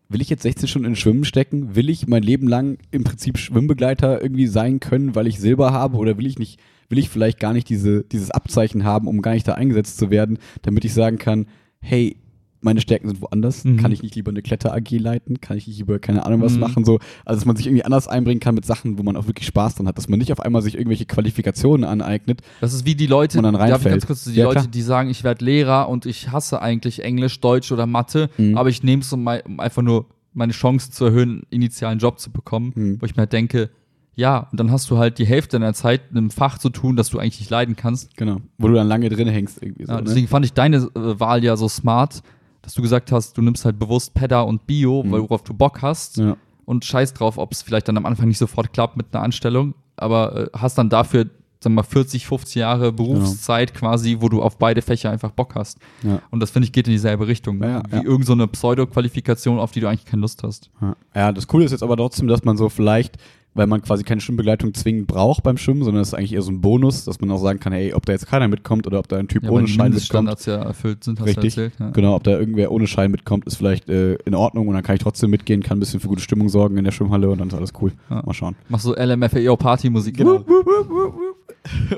[0.09, 1.75] will ich jetzt 16 Stunden in Schwimmen stecken?
[1.75, 5.97] Will ich mein Leben lang im Prinzip Schwimmbegleiter irgendwie sein können, weil ich Silber habe?
[5.97, 9.33] Oder will ich nicht, will ich vielleicht gar nicht diese, dieses Abzeichen haben, um gar
[9.33, 11.47] nicht da eingesetzt zu werden, damit ich sagen kann,
[11.79, 12.17] hey,
[12.63, 13.63] meine Stärken sind woanders.
[13.63, 13.77] Mhm.
[13.77, 15.41] Kann ich nicht lieber eine Kletter-AG leiten?
[15.41, 16.59] Kann ich nicht lieber keine Ahnung was Mhm.
[16.61, 16.85] machen?
[16.85, 19.47] So, also dass man sich irgendwie anders einbringen kann mit Sachen, wo man auch wirklich
[19.47, 19.97] Spaß dran hat.
[19.97, 22.41] Dass man nicht auf einmal sich irgendwelche Qualifikationen aneignet.
[22.61, 24.67] das ist wie die Leute, dann darf ich ganz kurz, die Ja, Leute, klar.
[24.71, 28.57] die sagen, ich werde Lehrer und ich hasse eigentlich Englisch, Deutsch oder Mathe, Mhm.
[28.57, 32.19] aber ich nehme es, um, um einfach nur meine Chancen zu erhöhen, einen initialen Job
[32.19, 33.01] zu bekommen, Mhm.
[33.01, 33.69] wo ich mir halt denke,
[34.15, 36.95] ja, und dann hast du halt die Hälfte deiner Zeit in einem Fach zu tun,
[36.95, 38.15] das du eigentlich nicht leiden kannst.
[38.15, 38.37] Genau.
[38.59, 39.91] Wo du dann lange drin hängst irgendwie so.
[39.91, 40.03] Ja, ne?
[40.05, 42.21] deswegen fand ich deine äh, Wahl ja so smart,
[42.63, 45.11] dass du gesagt hast, du nimmst halt bewusst Pedda und Bio, Mhm.
[45.11, 46.35] weil worauf du Bock hast Ja.
[46.65, 49.75] und scheiß drauf, ob es vielleicht dann am Anfang nicht sofort klappt mit einer Anstellung,
[49.97, 51.25] aber äh, hast dann dafür,
[51.59, 55.55] sagen wir mal, 40, 50 Jahre Berufszeit quasi, wo du auf beide Fächer einfach Bock
[55.55, 55.77] hast.
[56.03, 56.21] Ja.
[56.31, 58.03] Und das finde ich geht in dieselbe Richtung, Ja, wie ja.
[58.03, 60.69] irgend so Pseudo-Qualifikation, auf die du eigentlich keine Lust hast.
[60.81, 60.95] Ja.
[61.15, 63.17] ja, das Coole ist jetzt aber trotzdem, dass man so vielleicht,
[63.53, 66.51] weil man quasi keine Schwimmbegleitung zwingend braucht beim Schwimmen, sondern es ist eigentlich eher so
[66.51, 69.07] ein Bonus, dass man auch sagen kann, hey, ob da jetzt keiner mitkommt oder ob
[69.07, 70.45] da ein Typ Ja, ohne Schein mitkommt.
[70.45, 71.57] Ja erfüllt sind, hast Richtig.
[71.57, 71.73] erzählt.
[71.79, 71.89] Ja.
[71.91, 74.95] Genau, ob da irgendwer ohne Schein mitkommt, ist vielleicht äh, in Ordnung und dann kann
[74.95, 77.49] ich trotzdem mitgehen, kann ein bisschen für gute Stimmung sorgen in der Schwimmhalle und dann
[77.49, 77.91] ist alles cool.
[78.09, 78.55] Mal schauen.
[78.69, 80.17] Machst so LMFAO Partymusik.
[80.17, 80.43] Genau.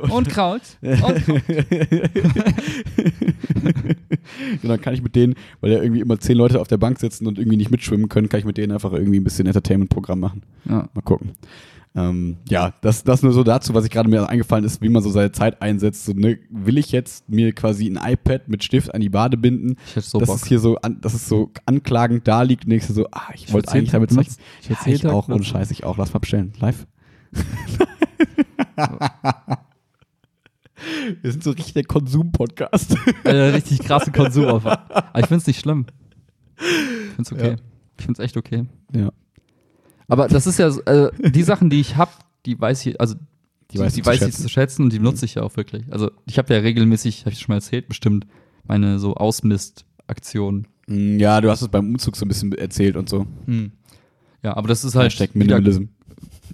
[0.09, 0.61] Und Kraut.
[0.81, 1.21] Und Kraut.
[4.61, 6.99] Und dann kann ich mit denen, weil ja irgendwie immer zehn Leute auf der Bank
[6.99, 10.19] sitzen und irgendwie nicht mitschwimmen können, kann ich mit denen einfach irgendwie ein bisschen Entertainment-Programm
[10.19, 10.43] machen.
[10.65, 10.89] Ja.
[10.93, 11.31] Mal gucken.
[11.97, 15.01] Ähm, ja, das, das nur so dazu, was ich gerade mir eingefallen ist, wie man
[15.01, 16.05] so seine Zeit einsetzt.
[16.05, 19.77] So, ne, will ich jetzt mir quasi ein iPad mit Stift an die Bade binden?
[19.87, 20.35] Ich hätte so das Bock.
[20.35, 22.67] ist hier so, an, dass es so anklagend da liegt.
[22.67, 24.35] Nächste so, ah, ich, Ich wollte eigentlich damit zeichnen.
[24.61, 25.45] Ich Ja, ich auch, ohne benutzen.
[25.45, 25.97] Scheiß, ich auch.
[25.97, 26.51] Lass mal bestellen.
[26.59, 26.85] Live.
[31.21, 32.95] Wir sind so richtig der Konsum-Podcast.
[33.23, 34.45] äh, richtig krasse Konsum.
[34.45, 34.79] Aber
[35.17, 35.85] ich finde es nicht schlimm.
[36.57, 37.49] Ich finde es okay.
[37.51, 37.55] Ja.
[37.97, 38.65] Ich finde es echt okay.
[38.93, 39.11] Ja.
[40.07, 42.11] Aber das ist ja, so, äh, die Sachen, die ich habe,
[42.45, 43.15] die weiß ich, also
[43.71, 44.41] die, die, du zu weiß ich schätzen.
[44.43, 45.83] zu schätzen und die benutze ich ja auch wirklich.
[45.91, 48.27] Also ich habe ja regelmäßig, habe ich schon mal erzählt, bestimmt
[48.65, 50.67] meine so Ausmist-Aktionen.
[50.87, 53.25] Mm, Ja, du hast es beim Umzug so ein bisschen erzählt und so.
[54.43, 55.85] Ja, aber das ist halt Hashtag wieder, Minimalism.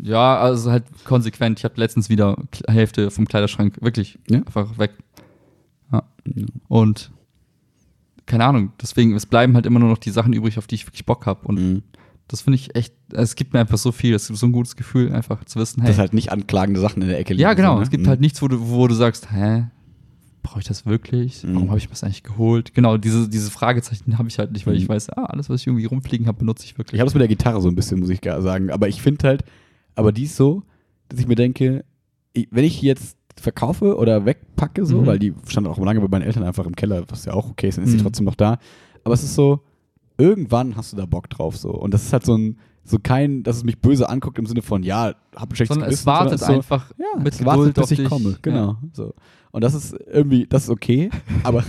[0.01, 1.59] ja, also halt konsequent.
[1.59, 4.39] Ich habe letztens wieder Hälfte vom Kleiderschrank wirklich Ja?
[4.39, 4.91] einfach weg.
[5.91, 6.03] Ja.
[6.67, 7.11] Und
[8.25, 10.87] keine Ahnung, deswegen, es bleiben halt immer nur noch die Sachen übrig, auf die ich
[10.87, 11.45] wirklich Bock habe.
[11.47, 11.83] Und Mhm.
[12.29, 14.77] das finde ich echt, es gibt mir einfach so viel, es gibt so ein gutes
[14.77, 15.89] Gefühl, einfach zu wissen, hey.
[15.91, 17.41] Dass halt nicht anklagende Sachen in der Ecke liegen.
[17.43, 17.83] ja, genau, so, ne?
[17.83, 18.09] es gibt Mhm.
[18.09, 19.65] halt nichts, wo du, wo du sagst, hä,
[20.43, 21.43] brauche ich das wirklich?
[21.43, 21.55] Mhm.
[21.55, 22.73] Warum habe ich mir das eigentlich geholt?
[22.73, 24.89] Genau, diese, diese Fragezeichen habe ich halt nicht, weil ich Mhm.
[24.93, 26.95] weiß, ah, alles, was ich irgendwie rumfliegen habe, benutze ich wirklich.
[26.95, 28.69] Ich habe es mit der Gitarre so ein bisschen, muss ich gar sagen.
[28.71, 29.43] Aber ich finde halt,
[29.95, 30.63] aber die ist so,
[31.09, 31.83] dass ich mir denke,
[32.33, 35.05] ich, wenn ich jetzt verkaufe oder wegpacke, so, Mhm.
[35.05, 37.69] weil die stand auch lange bei meinen Eltern einfach im Keller, was ja auch okay
[37.69, 37.97] ist, dann ist Mhm.
[37.97, 38.57] die trotzdem noch da.
[39.03, 39.61] Aber es ist so,
[40.17, 41.71] irgendwann hast du da Bock drauf, so.
[41.71, 44.61] Und das ist halt so ein, so kein, dass es mich böse anguckt im Sinne
[44.61, 47.33] von, ja, hab ein schlechtes Sondern es Gewissen, wartet sondern es einfach so, ja, mit
[47.33, 48.09] es wartet, bis ich dich.
[48.09, 48.77] komme, genau.
[48.93, 49.13] So.
[49.51, 51.09] Und das ist irgendwie, das ist okay,
[51.43, 51.63] aber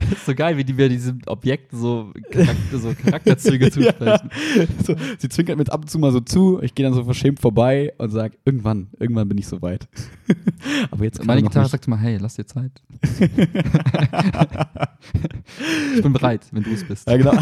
[0.00, 4.30] Das ist so geil, wie die mir diesem Objekt so, Charakter, so Charakterzüge zusprechen.
[4.84, 7.04] so, sie zwinkert mir jetzt ab und zu mal so zu, ich gehe dann so
[7.04, 9.88] verschämt vorbei und sage, irgendwann, irgendwann bin ich soweit.
[10.90, 11.72] aber jetzt Meine Gitarre nicht.
[11.72, 12.80] sagt immer, hey, lass dir Zeit.
[15.96, 17.08] ich bin bereit, wenn du es bist.
[17.08, 17.32] Ja, genau.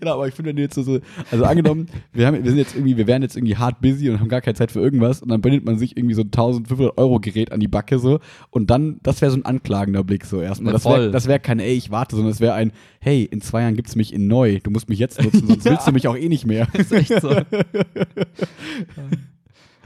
[0.00, 1.00] Genau, aber ich finde, wenn du jetzt so, so
[1.30, 4.20] also angenommen, wir, haben, wir sind jetzt irgendwie, wir wären jetzt irgendwie hart busy und
[4.20, 6.96] haben gar keine Zeit für irgendwas und dann bindet man sich irgendwie so ein 1500
[6.98, 8.20] Euro Gerät an die Backe so
[8.50, 10.72] und dann, das wäre so ein anklagender Blick so erstmal.
[10.72, 13.40] Ja, Das wäre das wär kein, ey, ich warte, sondern es wäre ein, hey, in
[13.40, 16.08] zwei Jahren gibt's mich in neu, du musst mich jetzt nutzen, sonst willst du mich
[16.08, 16.68] auch eh nicht mehr.
[16.74, 17.30] ist echt so.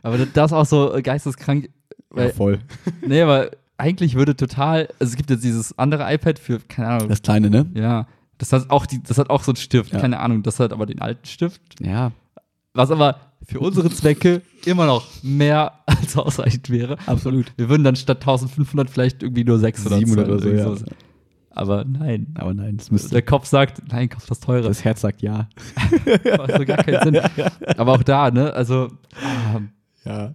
[0.03, 1.65] aber das ist auch so geisteskrank.
[2.15, 2.59] Ja, Weil, voll.
[3.07, 7.09] nee, aber eigentlich würde total, also es gibt jetzt dieses andere iPad für, keine Ahnung,
[7.09, 7.67] Das kleine, ne?
[7.75, 8.07] ja,
[8.43, 10.01] das hat auch die, das hat auch so einen Stift, Ja.
[10.01, 12.11] keine Ahnung, das hat aber den alten Stift, Ja,
[12.75, 13.17] was aber
[13.47, 16.97] für unsere Zwecke immer noch mehr als ausreichend wäre.
[17.07, 17.53] absolut.
[17.57, 20.93] Wir würden dann statt 1500 vielleicht irgendwie nur 600 700 oder so, ja.
[21.55, 22.35] Aber nein.
[22.39, 23.11] Aber nein, das müsste.
[23.11, 24.69] Der Kopf sagt, nein, kauf das teure.
[24.69, 25.49] Das Herz sagt ja.
[26.39, 27.21] macht so gar keinen Sinn.
[27.77, 28.89] Aber auch da, ne, also,
[29.23, 29.61] ah,
[30.05, 30.35] Ja.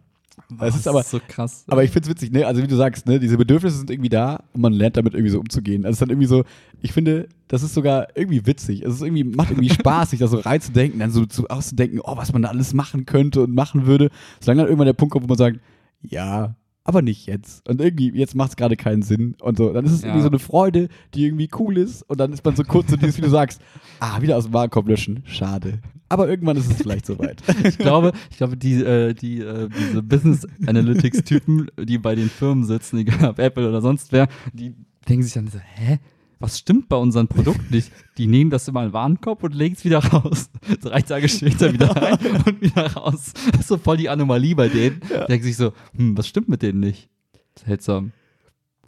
[0.62, 1.66] es ist aber- so krass.
[1.68, 2.46] Aber ich find's witzig, ne?
[2.48, 5.32] Also wie du sagst, ne, diese Bedürfnisse sind irgendwie da und man lernt damit irgendwie
[5.32, 5.86] so umzugehen.
[5.86, 6.44] Also es ist dann irgendwie so,
[6.82, 8.82] ich finde, das ist sogar irgendwie witzig.
[8.84, 12.16] Es ist irgendwie, macht irgendwie Spaß, sich da so reinzudenken, dann so, so auszudenken, oh,
[12.18, 14.10] was man da alles machen könnte und machen würde.
[14.40, 15.60] Solange dann irgendwann der Punkt kommt, wo man sagt,
[16.02, 16.56] ja,
[16.88, 17.68] aber nicht jetzt.
[17.68, 19.36] Und irgendwie, jetzt macht's gerade keinen Sinn.
[19.42, 20.08] Und so, dann ist es Ja.
[20.08, 22.02] irgendwie so eine Freude, die irgendwie cool ist.
[22.04, 23.62] Und dann ist man so kurz so dieses, wie du sagst,
[24.00, 25.22] ah, wieder aus dem Warenkorb löschen.
[25.26, 25.80] Schade.
[26.10, 27.44] Aber irgendwann ist es vielleicht soweit.
[27.66, 32.64] ich glaube, ich glaube, die, äh, die, äh, diese Business Analytics-Typen, die bei den Firmen
[32.64, 34.74] sitzen, egal ob Apple oder sonst wer, die
[35.10, 36.00] denken sich dann so, hä?
[36.40, 37.92] Was stimmt bei unseren Produkten nicht?
[38.18, 40.50] Die nehmen das immer in den Warenkorb und legen es wieder raus.
[40.82, 43.34] Drei Tage später wieder rein und wieder raus.
[43.52, 45.02] Das ist so voll die Anomalie bei denen.
[45.28, 47.10] Denken sich so, hm, was stimmt mit denen nicht?
[47.56, 48.12] Seltsam.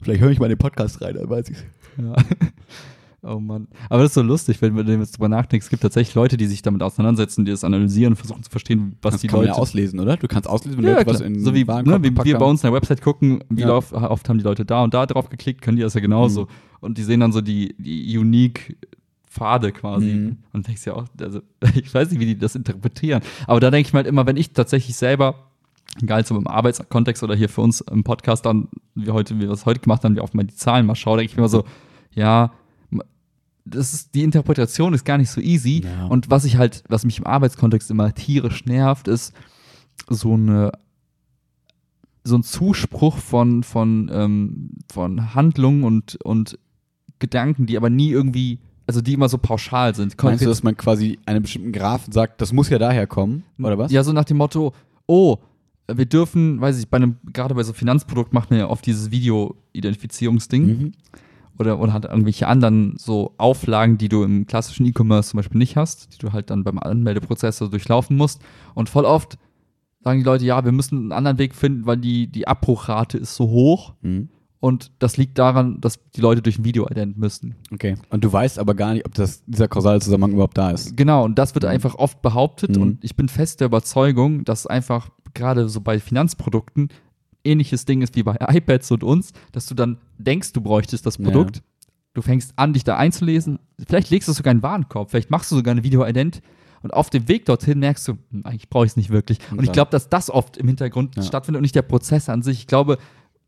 [0.02, 1.66] vielleicht höre ich mal den Podcast rein, dann weiß ich's.
[1.98, 2.16] Ja.
[3.22, 3.68] Oh Mann.
[3.90, 5.66] Aber das ist so lustig, wenn du jetzt drüber nachdenkst.
[5.66, 9.16] Es gibt tatsächlich Leute, die sich damit auseinandersetzen, die das analysieren, versuchen zu verstehen, was
[9.16, 9.58] Das die kann man Leute.
[9.58, 10.16] ja auslesen, oder?
[10.16, 12.64] Du kannst auslesen, wenn Ja, Leute was in so wie, ne, wie wir bei uns
[12.64, 13.74] in der Website gucken, wie Ja.
[13.76, 16.44] oft, oft haben die Leute da und da drauf geklickt, können die das ja genauso.
[16.44, 16.48] Mhm.
[16.80, 18.78] Und die sehen dann so die, die unique
[19.28, 20.14] Pfade quasi.
[20.14, 20.38] Mhm.
[20.54, 21.42] Und denkst ja auch, also,
[21.76, 23.22] ich weiß nicht, wie die das interpretieren.
[23.48, 25.36] Aber da denke ich mir halt immer, wenn ich tatsächlich selber,
[26.02, 29.48] egal so im Arbeitskontext oder hier für uns im Podcast dann, wie heute, wie wir
[29.50, 31.50] das heute gemacht haben, wie auf mal die Zahlen mal schaue, denke ich mir immer
[31.50, 31.66] so,
[32.16, 32.52] ja,
[33.66, 35.84] das ist, die Interpretation ist gar nicht so easy.
[35.84, 36.06] Ja.
[36.06, 39.34] Und was ich halt, was mich im Arbeitskontext immer tierisch nervt, ist
[40.10, 40.72] so eine
[42.24, 46.60] so ein Zuspruch von, von, ähm, von Handlungen und, und
[47.18, 50.22] Gedanken, die aber nie irgendwie, also die immer so pauschal sind.
[50.22, 53.44] Meinst du, dass man quasi einem bestimmten Graphen sagt, das muss ja daher kommen?
[53.58, 53.92] Oder was?
[53.92, 54.74] Ja, so nach dem Motto,
[55.06, 55.38] oh,
[55.92, 59.12] wir dürfen, weiß ich, bei einem, gerade bei so Finanzprodukt macht man ja oft dieses
[59.12, 60.92] Video-Identifizierungsding Mhm.
[61.60, 65.76] Oder, oder hat irgendwelche anderen so Auflagen, die du im klassischen E-Commerce zum Beispiel nicht
[65.76, 68.42] hast, die du halt dann beim Anmeldeprozess so durchlaufen musst.
[68.74, 69.38] Und voll oft
[70.02, 73.36] sagen die Leute, ja, wir müssen einen anderen Weg finden, weil die, die Abbruchrate ist
[73.36, 73.94] so hoch.
[74.02, 74.30] Mhm.
[74.62, 77.56] Und das liegt daran, dass die Leute durch ein Video ident müssen.
[77.72, 77.96] Okay.
[78.10, 80.98] Und du weißt aber gar nicht, ob das, dieser kausale Zusammenhang überhaupt da ist.
[80.98, 82.82] Genau, und das wird einfach oft behauptet Mhm.
[82.82, 86.90] und ich bin fest der Überzeugung, dass einfach gerade so bei Finanzprodukten
[87.44, 91.18] ähnliches Ding ist wie bei iPads und uns, dass du dann denkst, du bräuchtest das
[91.18, 91.26] Ja.
[91.26, 91.62] Produkt,
[92.14, 95.56] du fängst an, dich da einzulesen, vielleicht legst du sogar einen Warenkorb, vielleicht machst du
[95.56, 96.42] sogar eine Video-Ident
[96.82, 99.40] und auf dem Weg dorthin merkst du, hm, eigentlich brauche ich es nicht wirklich.
[99.52, 101.24] Und ich glaube, dass das oft im Hintergrund Ja.
[101.24, 102.60] stattfindet und nicht der Prozess an sich.
[102.60, 102.98] Ich glaube,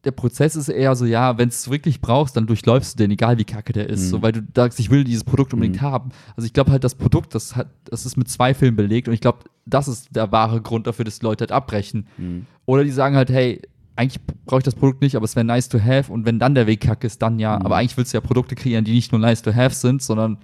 [0.03, 3.37] der Prozess ist eher so, ja, wenn es wirklich brauchst, dann durchläufst du den, egal
[3.37, 4.07] wie kacke der ist, Mhm.
[4.09, 5.81] so, weil du sagst, ich will dieses Produkt unbedingt Mhm.
[5.81, 6.09] haben.
[6.35, 9.21] Also ich glaube halt, das Produkt, das hat, das ist mit Zweifeln belegt und ich
[9.21, 12.07] glaube, das ist der wahre Grund dafür, dass die Leute halt abbrechen.
[12.17, 12.47] Mhm.
[12.65, 13.61] Oder die sagen halt, hey,
[13.95, 16.55] eigentlich brauche ich das Produkt nicht, aber es wäre nice to have und wenn dann
[16.55, 17.57] der Weg kacke ist, dann ja.
[17.59, 17.65] Mhm.
[17.65, 20.37] Aber eigentlich willst du ja Produkte kreieren, die nicht nur nice to have sind, sondern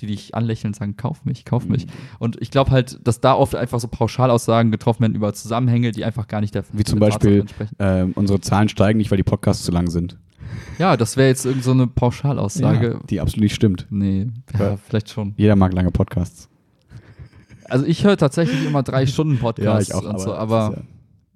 [0.00, 1.86] die dich anlächeln und sagen, kauf mich, kauf mich.
[1.86, 1.90] Mhm.
[2.20, 6.04] Und ich glaube halt, dass da oft einfach so Pauschalaussagen getroffen werden über Zusammenhänge, die
[6.04, 7.44] einfach gar nicht der Wie zum Beispiel,
[7.80, 10.16] ähm, unsere Zahlen steigen nicht, weil die Podcasts zu lang sind.
[10.78, 13.00] Ja, das wäre jetzt irgend so eine Pauschalaussage.
[13.10, 13.86] die absolut nicht stimmt.
[13.90, 14.28] Nee,
[14.58, 14.76] ja, Ja.
[14.76, 15.34] vielleicht schon.
[15.36, 16.48] Jeder mag lange Podcasts.
[17.64, 20.82] Also ich höre tatsächlich immer drei Stunden Podcasts und so, das aber ist ja,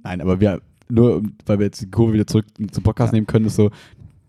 [0.05, 0.63] nein, aber wir,
[0.93, 3.17] nur weil wir jetzt die Kurve wieder zurück zum Podcast Ja.
[3.17, 3.71] nehmen können, ist so,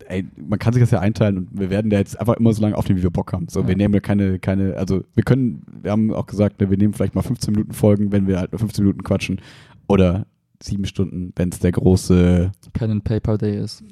[0.07, 2.61] ey, man kann sich das ja einteilen und wir werden da jetzt einfach immer so
[2.61, 3.47] lange aufnehmen, wie wir Bock haben.
[3.49, 3.67] So, Ja.
[3.67, 6.93] wir nehmen ja keine, keine, also wir können, wir haben auch gesagt, ne, wir nehmen
[6.93, 9.39] vielleicht mal 15 Minuten Folgen, wenn wir halt nur 15 Minuten quatschen
[9.87, 10.25] oder
[10.61, 13.83] sieben Stunden, wenn es der große Pen and Paper Day ist.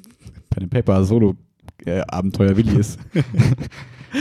[0.50, 1.34] Pen and Paper Solo
[1.84, 2.98] äh, Abenteuer Willi ist.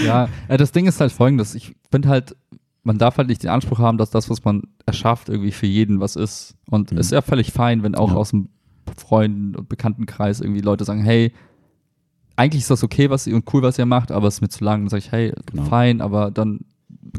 [0.05, 1.53] Ja, äh, das Ding ist halt folgendes.
[1.53, 2.33] Ich finde halt,
[2.83, 5.99] man darf halt nicht den Anspruch haben, dass das, was man erschafft, irgendwie für jeden
[5.99, 6.55] was ist.
[6.69, 6.97] Und Mhm.
[6.97, 8.15] es ist ja völlig fein, wenn auch Ja.
[8.15, 8.49] aus dem
[8.97, 11.31] Freunden- und Bekanntenkreis irgendwie Leute sagen, hey,
[12.35, 14.49] eigentlich ist das okay, was ihr und cool, was ihr macht, aber es ist mir
[14.49, 14.81] zu lang.
[14.81, 15.63] Dann sage ich, hey, Genau.
[15.65, 16.61] fein, aber dann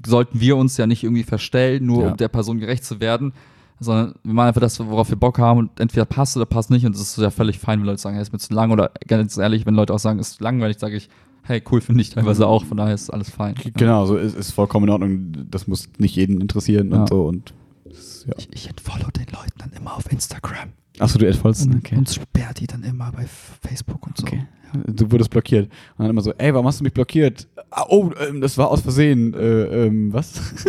[0.07, 2.11] sollten wir uns ja nicht irgendwie verstellen, nur Ja.
[2.11, 3.33] um der Person gerecht zu werden,
[3.79, 6.85] sondern wir machen einfach das, worauf wir Bock haben und entweder passt oder passt nicht
[6.87, 8.91] und es ist ja völlig fein, wenn Leute sagen, hey, ist mir zu lang oder
[9.07, 11.09] ganz ehrlich, wenn Leute auch sagen, ist langweilig, sage ich,
[11.43, 13.55] hey, cool, finde ich teilweise auch, von daher ist alles fein.
[13.75, 15.33] genau, so ist, ist vollkommen in Ordnung.
[15.51, 17.01] Das muss nicht jeden interessieren Ja.
[17.01, 17.55] und so und
[18.27, 18.35] ja.
[18.39, 20.71] Ich, ich entfollow den Leuten dann immer auf Instagram.
[20.99, 21.67] Achso, du entfolgst?
[21.67, 21.97] Und, Okay.
[21.97, 24.27] und sperr die dann immer bei Facebook und so.
[24.27, 24.47] Okay.
[24.87, 25.67] Du wurdest blockiert.
[25.97, 27.47] Und dann immer so, ey, warum hast du mich blockiert?
[27.71, 29.35] Ah, oh, ähm, das war aus Versehen.
[29.35, 30.41] Äh, ähm, was?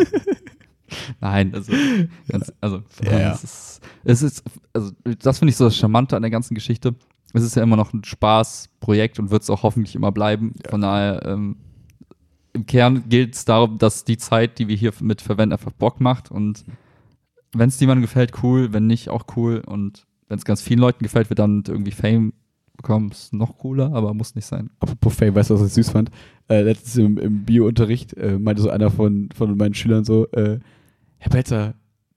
[1.21, 1.71] Nein, also,
[2.27, 3.31] ganz, also Ja, ja.
[3.31, 4.43] ist es, es ist,
[4.73, 6.95] also das finde ich so das Charmante an der ganzen Geschichte.
[7.33, 10.53] Es ist ja immer noch ein Spaßprojekt und wird es auch hoffentlich immer bleiben.
[10.69, 11.57] Von daher, ähm,
[12.53, 15.99] im Kern gilt es darum, dass die Zeit, die wir hier mit verwenden, einfach Bock
[15.99, 16.29] macht.
[16.29, 16.63] Und
[17.51, 19.63] wenn es jemandem gefällt, cool, wenn nicht, auch cool.
[19.65, 22.33] Und wenn es ganz vielen Leuten gefällt, wir dann irgendwie Fame
[22.77, 24.69] bekommen, ist noch cooler, aber muss nicht sein.
[24.79, 26.11] Apropos Fame, weißt du, was ich süß fand?
[26.47, 30.59] Äh, letztens im, im Bio-Unterricht äh, meinte so einer von, von meinen Schülern so, äh,
[31.17, 31.75] Herr Betzer,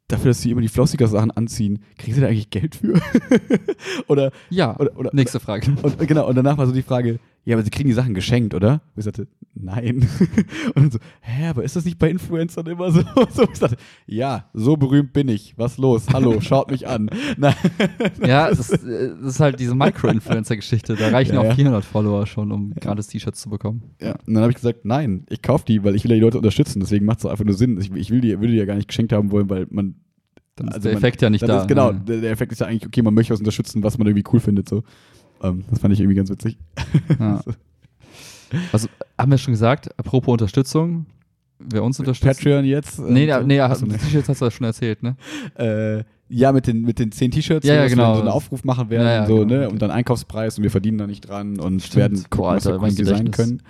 [0.08, 3.00] dafür, dass Sie immer die Flossiger-Sachen anziehen, kriegen Sie da eigentlich Geld für?
[4.06, 5.74] oder, Ja, oder, oder, nächste Frage.
[5.82, 8.52] Und genau, und danach war so die Frage, ja, aber sie kriegen die Sachen geschenkt,
[8.54, 8.72] oder?
[8.72, 10.06] Und ich sagte, nein.
[10.74, 13.00] Und dann so, hä, aber ist das nicht bei Influencern immer so?
[13.32, 15.54] so ich sagte, ja, so berühmt bin ich.
[15.56, 16.06] Was los?
[16.12, 17.08] Hallo, schaut mich an.
[18.26, 20.96] Ja, das, das ist halt diese Micro-Influencer-Geschichte.
[20.96, 21.54] Da reichen Ja, auch ja.
[21.54, 23.94] 400 Follower schon, um gratis T-Shirts zu bekommen.
[24.00, 24.16] Ja.
[24.26, 26.38] Und dann habe ich gesagt, nein, ich kaufe die, weil ich will ja die Leute
[26.38, 26.80] unterstützen.
[26.80, 27.78] Deswegen macht es einfach nur Sinn.
[27.80, 29.94] Ich, ich will die, würde die ja gar nicht geschenkt haben wollen, weil man.
[30.56, 31.60] Dann ist Also der man- Effekt ja nicht da.
[31.60, 31.98] Ist, genau, Ja.
[31.98, 34.40] der, der Effekt ist ja eigentlich, okay, man möchte was unterstützen, was man irgendwie cool
[34.40, 34.68] findet.
[34.68, 34.82] So.
[35.48, 36.58] Ähm, das fand ich irgendwie ganz witzig.
[37.18, 37.42] Ja.
[38.72, 38.86] Also,
[39.18, 41.06] haben wir schon gesagt, apropos Unterstützung,
[41.58, 42.38] wer uns unterstützt.
[42.44, 43.00] Patreon jetzt.
[43.00, 43.96] äh, Nee, nee, nee, Achso, nee.
[43.96, 45.16] T-Shirts hast du ja schon erzählt, ne?
[45.56, 48.14] Äh, ja, mit den, mit den zehn T-Shirts, Ja, ja, wir genau.
[48.14, 49.46] so einen Aufruf machen werden, Ja, ja, so, genau.
[49.62, 49.68] ne?
[49.68, 51.96] Und dann Einkaufspreis und wir verdienen da nicht dran und Stimmt.
[51.96, 53.62] werden gucken, Boah, was wir Alter, mein cooles designen können.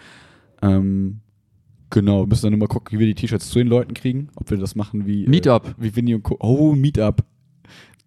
[0.60, 1.20] Ähm,
[1.88, 4.28] genau, wir müssen dann nur mal gucken, wie wir die T-Shirts zu den Leuten kriegen.
[4.36, 5.26] Ob wir das machen wie.
[5.26, 5.68] Meetup.
[5.68, 6.36] Äh, wie Winnie und Co.
[6.40, 7.24] Oh, Meetup.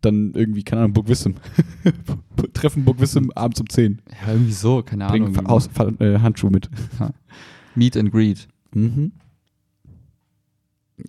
[0.01, 1.35] Dann irgendwie, keine Ahnung, Burg Wissem.
[2.53, 4.01] Treffen Burg Wissem abends um 10.
[4.25, 5.33] Ja, irgendwie so, keine Ahnung.
[5.33, 5.69] Bringen Haus,
[5.99, 6.69] äh, Handschuh mit.
[7.75, 8.47] Meet and Greet.
[8.73, 9.11] Mhm.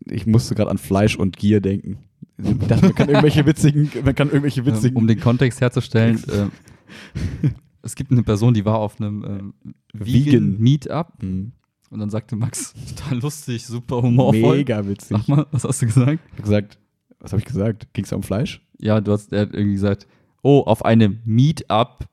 [0.07, 1.99] Ich musste gerade an Fleisch und Gier denken.
[2.39, 4.97] Dachte, man kann irgendwelche witzigen, man kann irgendwelche witzigen.
[4.97, 7.49] Ähm, um den Kontext herzustellen, äh,
[7.83, 9.55] es gibt eine Person, die war auf einem ähm,
[9.93, 10.59] Vegan, Vegan.
[10.59, 11.53] Meetup Mhm.
[11.91, 14.59] und dann sagte Max, total lustig, super humorvoll.
[14.59, 15.17] Mega witzig.
[15.17, 16.21] Sag mal, was hast du gesagt?
[16.33, 16.79] Ich hab gesagt,
[17.19, 17.93] was habe ich gesagt?
[17.93, 18.63] Ging es um Fleisch?
[18.83, 20.07] Ja, du hast, er hat irgendwie gesagt,
[20.43, 22.07] oh, auf einem Meetup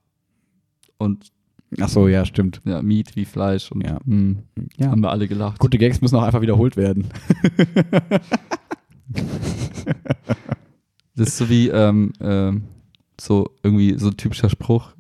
[0.98, 1.32] und
[1.82, 2.62] Ach so, ja, stimmt.
[2.64, 4.00] ja, Meat wie Fleisch und Ja.
[4.06, 4.44] hm,
[4.78, 4.90] Ja.
[4.92, 5.60] haben wir alle gelacht.
[5.60, 7.08] Gute Gags müssen auch einfach wiederholt werden.
[11.16, 12.64] Das ist so wie ähm, ähm,
[13.20, 14.92] so irgendwie so ein typischer Spruch,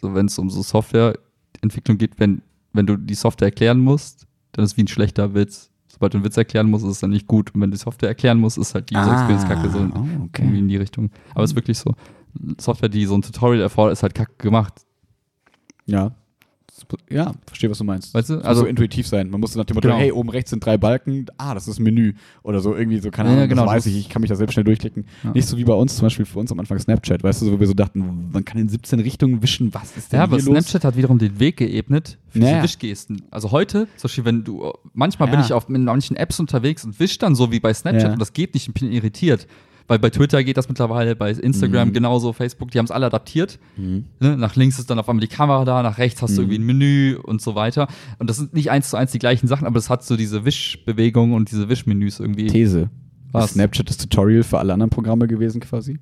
[0.00, 2.40] so wenn es um so Softwareentwicklung geht, wenn,
[2.72, 5.70] wenn du die Software erklären musst, dann ist es wie ein schlechter Witz.
[5.94, 7.54] Sobald du einen Witz erklären musst, ist es dann nicht gut.
[7.54, 9.70] Und wenn du die Software erklären musst, ist halt die User Experience kacke.
[9.70, 10.58] So oh, irgendwie okay.
[10.58, 11.10] in die Richtung.
[11.34, 11.94] Aber es ist wirklich so.
[12.58, 14.74] Software, die so ein Tutorial erfordert, ist halt kacke gemacht.
[15.86, 16.16] Ja.
[17.08, 18.12] Ja, verstehe, was du meinst.
[18.14, 18.38] Weißt du?
[18.44, 19.30] Also so intuitiv sein.
[19.30, 20.00] Man muss nach dem Motto, Genau.
[20.00, 22.14] hey, oben rechts sind drei Balken, ah, das ist ein Menü.
[22.42, 24.34] Oder so irgendwie so, keine Ja, Ahnung, genau, das weiß ich, ich kann mich da
[24.34, 25.04] selbst schnell durchklicken.
[25.22, 25.30] Ja.
[25.32, 27.52] Nicht so wie bei uns, zum Beispiel für uns am Anfang Snapchat, weißt du, so,
[27.52, 30.36] wo wir so dachten, man kann in 17 Richtungen wischen, was ist denn Ja, aber
[30.36, 30.54] hier los?
[30.64, 32.62] Snapchat hat wiederum den Weg geebnet für Ja, diese ja.
[32.64, 33.22] Wischgesten.
[33.30, 35.44] Also heute, zum Beispiel, wenn du, manchmal bin Ja.
[35.46, 38.12] ich auf mit manchen Apps unterwegs und wisch dann so wie bei Snapchat Ja.
[38.12, 39.46] und das geht nicht, ich bin irritiert.
[39.86, 41.92] Weil bei Twitter geht das mittlerweile, bei Instagram Mhm.
[41.92, 43.58] genauso, Facebook, die haben es alle adaptiert.
[43.76, 44.04] Mhm.
[44.18, 44.36] Ne?
[44.38, 46.50] Nach links ist dann auf einmal die Kamera da, nach rechts hast du Mhm.
[46.50, 47.88] irgendwie ein Menü und so weiter.
[48.18, 50.44] Und das sind nicht eins zu eins die gleichen Sachen, aber es hat so diese
[50.46, 52.46] Wischbewegung und diese Wischmenüs irgendwie.
[52.46, 52.88] These.
[53.32, 53.46] Was?
[53.46, 55.98] Ist Snapchat das Tutorial für alle anderen Programme gewesen quasi?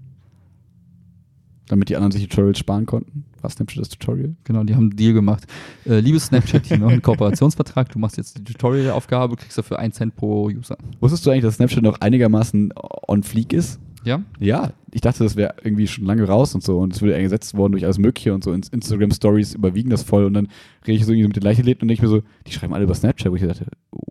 [1.69, 3.25] Damit die anderen sich Tutorials sparen konnten?
[3.43, 4.35] War Snapchat das Tutorial?
[4.45, 5.45] Genau, die haben einen Deal gemacht.
[5.85, 9.97] Äh, liebes Snapchat-Team, wir haben einen Kooperationsvertrag, du machst jetzt die Tutorial-Aufgabe, kriegst dafür 1
[9.97, 10.79] Cent pro User.
[11.01, 12.73] Wusstest du eigentlich, dass Snapchat noch einigermaßen
[13.09, 13.81] on fleek ist?
[14.05, 14.23] Ja?
[14.41, 17.57] Ja, ich dachte, das wäre irgendwie schon lange raus und so und es würde ersetzt
[17.57, 18.53] worden durch alles Mögliche und so.
[18.53, 20.49] Ins- Instagram-Stories überwiegen das voll und dann
[20.87, 22.85] rede ich so irgendwie mit den Leichtathleten und denke ich mir so, die schreiben alle
[22.85, 23.67] über Snapchat, wo ich dachte,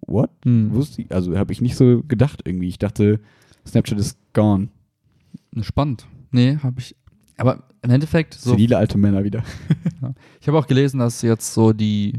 [0.08, 0.30] what?
[0.46, 0.74] Hm.
[0.74, 2.68] Wusste ich, also habe ich nicht so gedacht irgendwie.
[2.70, 3.20] Ich dachte,
[3.68, 4.70] Snapchat ist gone.
[5.62, 6.08] Spannend.
[6.32, 6.96] Nee, habe ich.
[7.42, 9.44] Aber im Endeffekt, so, Senile alte Männer wieder.
[10.42, 12.14] ich habe auch gelesen, dass jetzt so die,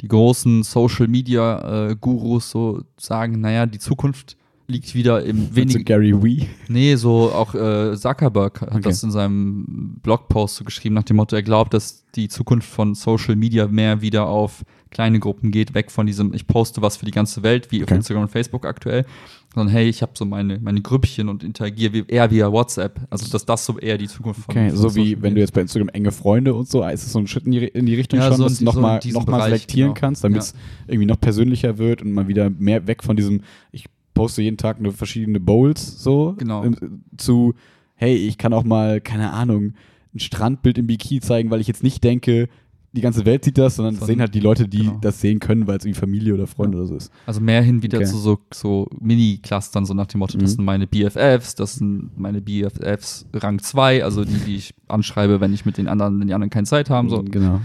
[0.00, 4.36] die großen Social Media äh, Gurus so sagen, naja, die Zukunft
[4.70, 5.82] liegt wieder im wenigen.
[5.84, 6.46] Gary Wee.
[6.68, 8.82] Nee, so auch äh, Zuckerberg hat Okay.
[8.82, 12.94] das in seinem Blogpost so geschrieben, nach dem Motto, er glaubt, dass die Zukunft von
[12.94, 17.06] Social Media mehr wieder auf kleine Gruppen geht, weg von diesem, ich poste was für
[17.06, 17.96] die ganze Welt, wie auf Okay.
[17.96, 19.06] Instagram und Facebook aktuell,
[19.54, 23.00] sondern hey, ich habe so meine, meine Grüppchen und interagiere wie, eher via WhatsApp.
[23.10, 25.60] Also, dass das so eher die Zukunft von Okay, so wie wenn du jetzt bei
[25.62, 28.20] Instagram enge Freunde und so, ist es so ein Schritt in die, in die Richtung
[28.20, 30.00] Ja, schon, so dass du so nochmal diesem noch mal selektieren genau.
[30.00, 30.42] kannst, damit Ja.
[30.42, 30.54] es
[30.86, 33.40] irgendwie noch persönlicher wird und mal wieder mehr weg von diesem,
[33.72, 36.62] ich poste jeden Tag nur verschiedene Bowls so Genau.
[36.64, 37.54] im- zu,
[37.94, 39.74] hey, ich kann auch mal, keine Ahnung,
[40.14, 42.48] ein Strandbild im Bikini zeigen, weil ich jetzt nicht denke,
[42.92, 44.98] die ganze Welt sieht das, sondern das sehen halt die Leute, die genau.
[45.02, 46.82] das sehen können, weil es irgendwie Familie oder Freunde Ja.
[46.82, 47.12] oder so ist.
[47.26, 48.06] Also mehr hin wieder Okay.
[48.08, 50.56] zu so, so Mini-Clustern, so nach dem Motto, das Mhm.
[50.56, 55.52] sind meine BFFs, das sind meine BFFs Rang 2, also die, die ich anschreibe, wenn
[55.52, 57.10] ich mit den anderen, wenn die anderen keine Zeit haben.
[57.10, 57.22] So.
[57.22, 57.60] Genau.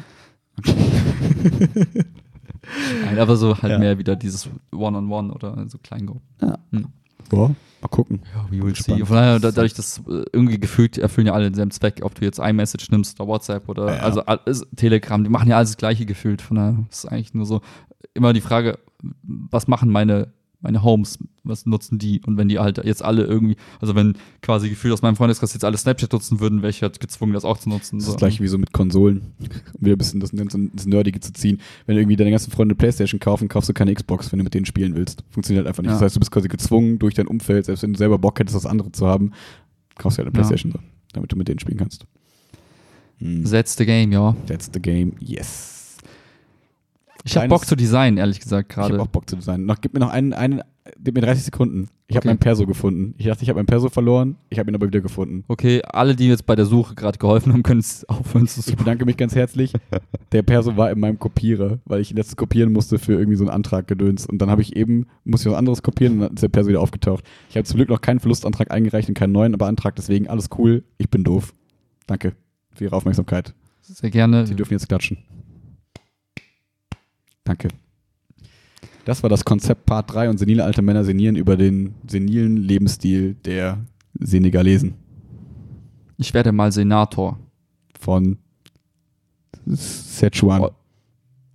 [3.05, 3.80] Nein, aber so halt Ja.
[3.80, 6.21] mehr wieder dieses One-on-One oder so Kleingruppen.
[7.30, 8.22] Boah, mal gucken.
[8.34, 9.06] Ja, we will see.
[9.06, 12.26] Von daher, da- dadurch, dass äh, irgendwie gefühlt erfüllen ja alle denselben Zweck, ob du
[12.26, 14.02] jetzt iMessage nimmst oder WhatsApp oder Ja, ja.
[14.02, 16.42] also Telegram, die machen ja alles das gleiche gefühlt.
[16.42, 17.62] Von daher ist eigentlich nur so
[18.14, 18.80] immer die Frage,
[19.24, 22.22] was machen meine, meine Homes, was nutzen die?
[22.26, 25.66] Und wenn die halt jetzt alle irgendwie, also wenn quasi gefühlt aus meinem Freundeskreis jetzt
[25.66, 27.97] alle Snapchat nutzen würden, wäre ich halt gezwungen, das auch zu nutzen.
[27.97, 28.11] Das ist so.
[28.14, 29.34] das gleiche wie so mit Konsolen.
[29.39, 31.59] Um wieder ein bisschen das ins Nerdige zu ziehen.
[31.86, 34.66] Wenn irgendwie deine ganzen Freunde Playstation kaufen, kaufst du keine Xbox, wenn du mit denen
[34.66, 35.24] spielen willst.
[35.30, 35.89] Funktioniert halt einfach nicht.
[35.89, 35.95] Ja.
[35.95, 38.55] Das heißt, du bist quasi gezwungen durch dein Umfeld, selbst wenn du selber Bock hättest,
[38.55, 39.32] das andere zu haben,
[39.97, 40.47] kaufst du halt eine Ja.
[40.47, 40.80] Playstation so,
[41.11, 42.05] damit du mit denen spielen kannst.
[43.18, 43.43] Hm.
[43.43, 44.34] That's the game, ja.
[44.47, 45.14] That's the game.
[45.20, 45.83] Yes.
[47.26, 49.01] Ich habe Bock zu designen, ehrlich gesagt, Ich habe gerade.
[49.03, 49.65] auch Bock zu sein.
[49.65, 50.61] Noch, gib mir noch einen, einen
[51.01, 51.88] gib mir 30 Sekunden.
[52.07, 52.28] Ich habe Okay.
[52.28, 53.15] meinen Perso gefunden.
[53.17, 54.36] Ich dachte, ich habe meinen Perso verloren.
[54.49, 55.45] Ich habe ihn aber wieder gefunden.
[55.47, 58.65] Okay, alle, die jetzt bei der Suche gerade geholfen haben, können es aufhören zu Ich
[58.65, 58.78] suchen.
[58.78, 59.71] bedanke mich ganz herzlich.
[60.34, 63.45] Der Perso war in meinem Kopierer, weil ich ihn letztens kopieren musste für irgendwie so
[63.45, 64.26] einen Antrag gedöns.
[64.26, 66.69] Und dann habe ich eben, musste ich was anderes kopieren und dann ist der Perso
[66.69, 67.24] wieder aufgetaucht.
[67.49, 70.84] Ich habe zum Glück noch keinen Verlustantrag eingereicht und keinen neuen beantragt, deswegen alles cool.
[70.97, 71.53] Ich bin doof.
[72.05, 72.34] Danke
[72.74, 73.53] für Ihre Aufmerksamkeit.
[73.82, 74.45] Sehr gerne.
[74.45, 75.17] Sie dürfen jetzt klatschen.
[77.44, 77.68] Danke.
[79.06, 83.36] Das war das Konzept Part 3 und senile alte Männer senieren über den senilen Lebensstil
[83.46, 83.84] der
[84.20, 84.94] Senegalesen
[86.18, 87.38] Ich werde mal Senator.
[88.00, 88.38] von
[89.74, 90.62] Szechuan.
[90.62, 90.72] Eu-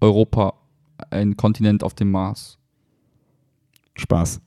[0.01, 0.55] Europa,
[1.11, 2.59] ein Kontinent auf dem Mars.
[3.97, 4.41] Spaß.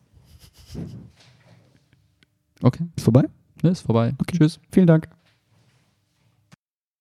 [2.62, 3.24] Okay, Ist vorbei?
[3.64, 4.14] ne, ist vorbei.
[4.20, 4.38] Okay.
[4.38, 4.60] Tschüss.
[4.72, 5.10] Vielen Dank.